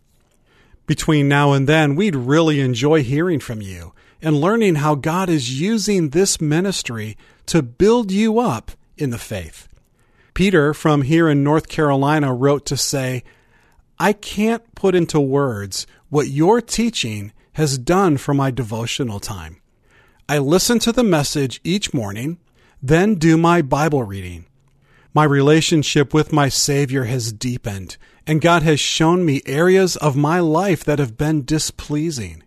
Between 0.86 1.28
now 1.28 1.52
and 1.52 1.67
then, 1.67 1.97
we'd 1.97 2.15
really 2.15 2.62
enjoy 2.62 3.04
hearing 3.04 3.41
from 3.41 3.62
you 3.62 3.93
and 4.21 4.39
learning 4.39 4.76
how 4.76 4.95
God 4.95 5.28
is 5.28 5.60
using 5.60 6.12
this 6.12 6.39
ministry 6.39 7.17
to 7.47 7.62
build 7.62 8.10
you 8.10 8.39
up 8.39 8.71
in 8.95 9.10
the 9.10 9.17
faith. 9.17 9.67
Peter 10.34 10.73
from 10.73 11.02
here 11.02 11.28
in 11.28 11.43
North 11.43 11.67
Carolina 11.67 12.34
wrote 12.34 12.65
to 12.67 12.78
say, 12.78 13.26
I 14.00 14.14
can't 14.14 14.76
put 14.76 14.96
into 14.96 15.20
words 15.20 15.88
what 16.10 16.28
your 16.28 16.62
teaching 16.62 17.32
has 17.54 17.78
done 17.78 18.18
for 18.18 18.34
my 18.34 18.52
devotional 18.52 19.20
time. 19.20 19.62
I 20.30 20.38
listen 20.38 20.78
to 20.80 20.92
the 20.92 21.04
message 21.04 21.60
each 21.64 21.94
morning, 21.94 22.38
then 22.82 23.16
do 23.16 23.38
my 23.38 23.62
Bible 23.62 24.04
reading. 24.04 24.46
My 25.14 25.24
relationship 25.24 26.14
with 26.14 26.32
my 26.32 26.50
Savior 26.50 27.06
has 27.06 27.34
deepened, 27.34 27.98
and 28.28 28.42
God 28.42 28.62
has 28.62 28.80
shown 28.80 29.26
me 29.26 29.42
areas 29.48 29.96
of 29.96 30.16
my 30.16 30.40
life 30.40 30.84
that 30.84 31.00
have 31.00 31.18
been 31.18 31.44
displeasing. 31.44 32.44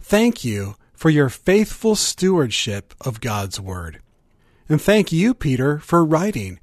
Thank 0.00 0.44
you 0.44 0.76
for 0.92 1.08
your 1.08 1.30
faithful 1.30 1.96
stewardship 1.96 2.92
of 3.00 3.22
God's 3.22 3.58
Word. 3.58 4.00
And 4.68 4.82
thank 4.82 5.12
you, 5.12 5.32
Peter, 5.32 5.78
for 5.78 6.04
writing 6.04 6.58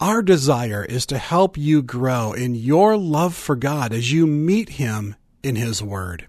our 0.00 0.22
desire 0.22 0.84
is 0.84 1.04
to 1.06 1.18
help 1.18 1.58
you 1.58 1.82
grow 1.82 2.32
in 2.32 2.54
your 2.54 2.96
love 2.96 3.34
for 3.34 3.54
God 3.54 3.92
as 3.92 4.12
you 4.12 4.26
meet 4.26 4.70
Him 4.70 5.14
in 5.42 5.56
His 5.56 5.82
Word. 5.82 6.26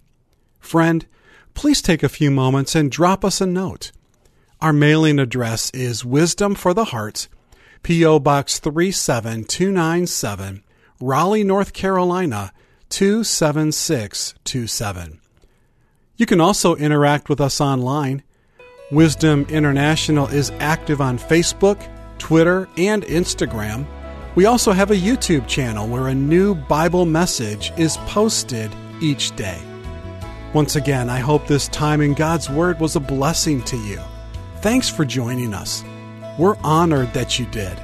Friend, 0.59 1.05
please 1.53 1.81
take 1.81 2.03
a 2.03 2.09
few 2.09 2.31
moments 2.31 2.75
and 2.75 2.91
drop 2.91 3.23
us 3.23 3.39
a 3.39 3.45
note. 3.45 3.93
Our 4.59 4.73
mailing 4.73 5.19
address 5.19 5.69
is 5.71 6.03
Wisdom 6.05 6.53
for 6.53 6.73
the 6.73 6.83
Heart, 6.85 7.27
P.O. 7.81 8.19
Box 8.19 8.59
37297, 8.59 10.63
Raleigh, 10.99 11.43
North 11.43 11.73
Carolina 11.73 12.53
27627. 12.89 15.19
You 16.17 16.25
can 16.27 16.41
also 16.41 16.75
interact 16.75 17.29
with 17.29 17.41
us 17.41 17.59
online. 17.59 18.21
Wisdom 18.91 19.47
International 19.49 20.27
is 20.27 20.51
active 20.59 21.01
on 21.01 21.17
Facebook, 21.17 21.81
Twitter, 22.21 22.69
and 22.77 23.03
Instagram. 23.03 23.83
We 24.35 24.45
also 24.45 24.71
have 24.73 24.91
a 24.91 24.95
YouTube 24.95 25.47
channel 25.47 25.87
where 25.87 26.07
a 26.07 26.15
new 26.15 26.53
Bible 26.53 27.05
message 27.05 27.73
is 27.77 27.97
posted 28.05 28.71
each 29.01 29.35
day. 29.35 29.59
Once 30.53 30.75
again, 30.75 31.09
I 31.09 31.17
hope 31.17 31.47
this 31.47 31.67
time 31.69 31.99
in 31.99 32.13
God's 32.13 32.47
Word 32.47 32.79
was 32.79 32.95
a 32.95 32.99
blessing 32.99 33.63
to 33.63 33.77
you. 33.77 33.99
Thanks 34.57 34.87
for 34.87 35.03
joining 35.03 35.55
us. 35.55 35.83
We're 36.37 36.57
honored 36.57 37.11
that 37.13 37.39
you 37.39 37.47
did. 37.47 37.75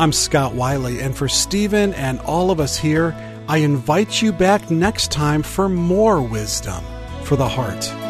I'm 0.00 0.12
Scott 0.12 0.52
Wiley, 0.52 1.00
and 1.00 1.16
for 1.16 1.28
Stephen 1.28 1.94
and 1.94 2.18
all 2.20 2.50
of 2.50 2.58
us 2.58 2.76
here, 2.76 3.14
I 3.48 3.58
invite 3.58 4.20
you 4.20 4.32
back 4.32 4.68
next 4.68 5.12
time 5.12 5.44
for 5.44 5.68
more 5.68 6.20
wisdom 6.20 6.82
for 7.22 7.36
the 7.36 7.48
heart. 7.48 8.09